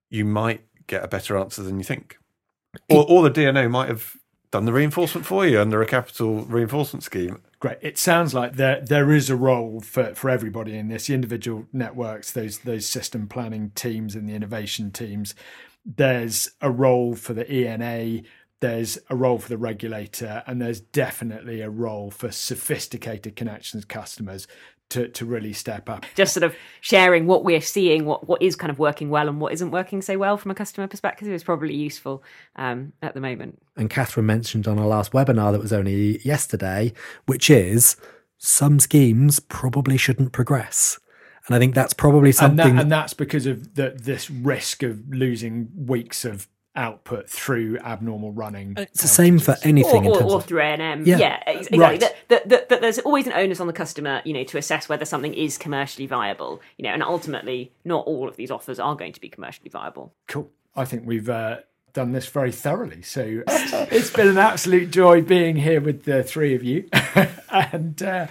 you 0.08 0.24
might 0.24 0.62
get 0.86 1.04
a 1.04 1.08
better 1.08 1.38
answer 1.38 1.62
than 1.62 1.78
you 1.78 1.84
think, 1.84 2.18
or, 2.88 3.06
or 3.08 3.22
the 3.28 3.30
DNO 3.30 3.70
might 3.70 3.88
have 3.88 4.16
done 4.50 4.64
the 4.64 4.72
reinforcement 4.72 5.26
for 5.26 5.46
you 5.46 5.60
under 5.60 5.82
a 5.82 5.86
capital 5.86 6.44
reinforcement 6.44 7.02
scheme. 7.02 7.42
Great. 7.60 7.78
It 7.80 7.98
sounds 7.98 8.34
like 8.34 8.54
there 8.54 8.80
there 8.80 9.12
is 9.12 9.30
a 9.30 9.36
role 9.36 9.80
for, 9.80 10.14
for 10.14 10.30
everybody 10.30 10.76
in 10.76 10.88
this. 10.88 11.08
The 11.08 11.14
individual 11.14 11.66
networks, 11.72 12.30
those 12.30 12.60
those 12.60 12.86
system 12.86 13.26
planning 13.26 13.72
teams 13.74 14.14
and 14.14 14.28
the 14.28 14.34
innovation 14.34 14.90
teams. 14.90 15.34
There's 15.84 16.50
a 16.60 16.70
role 16.70 17.14
for 17.14 17.34
the 17.34 17.50
ENA. 17.50 18.22
There's 18.60 18.98
a 19.08 19.14
role 19.14 19.38
for 19.38 19.48
the 19.48 19.58
regulator, 19.58 20.42
and 20.46 20.60
there's 20.60 20.80
definitely 20.80 21.60
a 21.60 21.70
role 21.70 22.10
for 22.10 22.32
sophisticated 22.32 23.36
connections 23.36 23.84
customers 23.84 24.48
to, 24.90 25.08
to 25.08 25.24
really 25.24 25.52
step 25.52 25.88
up. 25.88 26.06
Just 26.14 26.32
sort 26.32 26.44
of 26.44 26.54
sharing 26.80 27.26
what 27.26 27.44
we're 27.44 27.60
seeing, 27.60 28.04
what, 28.04 28.28
what 28.28 28.40
is 28.40 28.56
kind 28.56 28.70
of 28.70 28.78
working 28.78 29.10
well 29.10 29.28
and 29.28 29.40
what 29.40 29.52
isn't 29.52 29.70
working 29.70 30.02
so 30.02 30.16
well 30.18 30.36
from 30.36 30.50
a 30.50 30.54
customer 30.54 30.86
perspective 30.86 31.28
is 31.28 31.44
probably 31.44 31.74
useful 31.74 32.22
um, 32.56 32.92
at 33.02 33.14
the 33.14 33.20
moment. 33.20 33.60
And 33.76 33.90
Catherine 33.90 34.26
mentioned 34.26 34.66
on 34.66 34.78
our 34.78 34.86
last 34.86 35.12
webinar 35.12 35.52
that 35.52 35.60
was 35.60 35.72
only 35.72 36.18
yesterday, 36.26 36.92
which 37.26 37.50
is 37.50 37.96
some 38.38 38.80
schemes 38.80 39.40
probably 39.40 39.96
shouldn't 39.96 40.32
progress. 40.32 40.98
And 41.46 41.54
I 41.54 41.58
think 41.58 41.74
that's 41.74 41.94
probably 41.94 42.32
something. 42.32 42.60
And, 42.60 42.78
that, 42.78 42.82
and 42.82 42.92
that's 42.92 43.14
because 43.14 43.46
of 43.46 43.74
the, 43.74 43.94
this 43.96 44.30
risk 44.30 44.82
of 44.82 45.08
losing 45.08 45.68
weeks 45.74 46.24
of 46.24 46.46
output 46.76 47.28
through 47.28 47.78
abnormal 47.78 48.32
running. 48.32 48.74
It's 48.76 49.02
the 49.02 49.08
same 49.08 49.38
for 49.38 49.56
anything 49.62 50.06
or, 50.06 50.12
in 50.12 50.18
terms 50.18 50.32
or, 50.32 50.36
of 50.38 50.44
through 50.44 50.60
ANM. 50.60 51.06
Yeah. 51.06 51.18
Yeah, 51.18 51.42
exactly. 51.46 51.78
Right. 51.78 52.00
That, 52.00 52.16
that, 52.28 52.48
that, 52.48 52.68
that 52.68 52.80
there's 52.80 52.98
always 53.00 53.26
an 53.26 53.32
onus 53.32 53.60
on 53.60 53.66
the 53.66 53.72
customer, 53.72 54.22
you 54.24 54.32
know, 54.32 54.44
to 54.44 54.58
assess 54.58 54.88
whether 54.88 55.04
something 55.04 55.34
is 55.34 55.58
commercially 55.58 56.06
viable. 56.06 56.60
You 56.76 56.84
know, 56.84 56.90
and 56.90 57.02
ultimately, 57.02 57.72
not 57.84 58.06
all 58.06 58.28
of 58.28 58.36
these 58.36 58.50
offers 58.50 58.78
are 58.78 58.94
going 58.94 59.12
to 59.12 59.20
be 59.20 59.28
commercially 59.28 59.70
viable. 59.70 60.14
Cool. 60.28 60.50
I 60.76 60.84
think 60.84 61.04
we've 61.04 61.28
uh, 61.28 61.58
done 61.92 62.12
this 62.12 62.28
very 62.28 62.52
thoroughly. 62.52 63.02
So 63.02 63.42
it's 63.48 64.10
been 64.10 64.28
an 64.28 64.38
absolute 64.38 64.90
joy 64.90 65.22
being 65.22 65.56
here 65.56 65.80
with 65.80 66.04
the 66.04 66.22
three 66.22 66.54
of 66.54 66.62
you. 66.62 66.88
and 67.50 68.00
uh, 68.02 68.26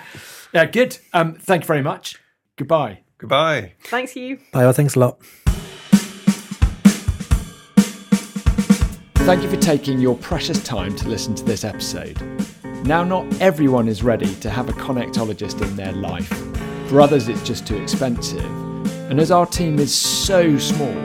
yeah, 0.54 0.66
good. 0.66 0.98
Um, 1.14 1.36
thank 1.36 1.64
you 1.64 1.68
very 1.68 1.82
much. 1.82 2.16
Goodbye. 2.56 3.02
Goodbye. 3.18 3.74
Thanks, 3.84 4.16
you. 4.16 4.38
Bye, 4.52 4.64
well, 4.64 4.74
thanks 4.74 4.96
a 4.96 5.00
lot. 5.00 5.20
Thank 9.28 9.44
you 9.44 9.50
for 9.50 9.58
taking 9.58 10.00
your 10.00 10.16
precious 10.16 10.64
time 10.64 10.96
to 10.96 11.10
listen 11.10 11.36
to 11.36 11.44
this 11.44 11.66
episode. 11.66 12.18
Now, 12.86 13.04
not 13.04 13.26
everyone 13.42 13.90
is 13.90 14.02
ready 14.02 14.34
to 14.36 14.50
have 14.50 14.70
a 14.70 14.72
connectologist 14.72 15.62
in 15.62 15.76
their 15.76 15.92
life. 15.92 16.30
For 16.88 17.02
others, 17.02 17.28
it's 17.28 17.44
just 17.44 17.68
too 17.68 17.76
expensive. 17.76 18.46
And 19.12 19.20
as 19.20 19.30
our 19.30 19.46
team 19.46 19.80
is 19.80 19.94
so 19.94 20.58
small, 20.58 20.96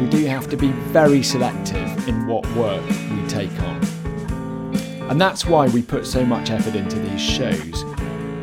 we 0.00 0.08
do 0.08 0.24
have 0.24 0.50
to 0.50 0.56
be 0.56 0.72
very 0.90 1.22
selective 1.22 2.08
in 2.08 2.26
what 2.26 2.44
work 2.56 2.84
we 3.12 3.24
take 3.28 3.52
on. 3.60 3.84
And 5.08 5.20
that's 5.20 5.46
why 5.46 5.68
we 5.68 5.80
put 5.80 6.04
so 6.04 6.26
much 6.26 6.50
effort 6.50 6.74
into 6.74 6.98
these 6.98 7.20
shows. 7.20 7.84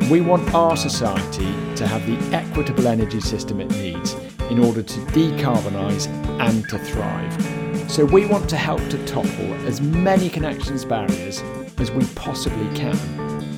We 0.10 0.22
want 0.22 0.54
our 0.54 0.78
society 0.78 1.54
to 1.76 1.86
have 1.86 2.08
the 2.08 2.34
equitable 2.34 2.88
energy 2.88 3.20
system 3.20 3.60
it 3.60 3.70
needs 3.72 4.14
in 4.50 4.60
order 4.60 4.82
to 4.82 5.00
decarbonise 5.08 6.08
and 6.40 6.64
to 6.70 6.80
thrive. 6.80 7.55
So 7.88 8.04
we 8.04 8.26
want 8.26 8.50
to 8.50 8.58
help 8.58 8.82
to 8.90 9.06
topple 9.06 9.54
as 9.66 9.80
many 9.80 10.30
connections 10.30 10.84
barriers 10.84 11.42
as 11.78 11.92
we 11.92 12.06
possibly 12.16 12.68
can, 12.78 12.98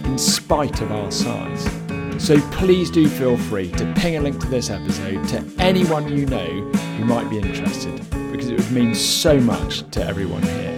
in 0.06 0.18
spite 0.18 0.82
of 0.82 0.92
our 0.92 1.12
size. 1.12 1.64
So 2.24 2.40
please 2.52 2.92
do 2.92 3.08
feel 3.08 3.38
free 3.38 3.72
to 3.72 3.94
ping 3.96 4.18
a 4.18 4.22
link 4.22 4.40
to 4.42 4.48
this 4.48 4.70
episode 4.70 5.28
to 5.30 5.44
anyone 5.60 6.16
you 6.16 6.26
know 6.26 6.46
who 6.98 7.06
might 7.06 7.30
be 7.30 7.38
interested, 7.40 7.98
because 8.32 8.50
it 8.50 8.60
would 8.60 8.72
mean 8.72 8.94
so 8.94 9.40
much 9.40 9.90
to 9.92 10.04
everyone 10.04 10.44
here. 10.44 10.77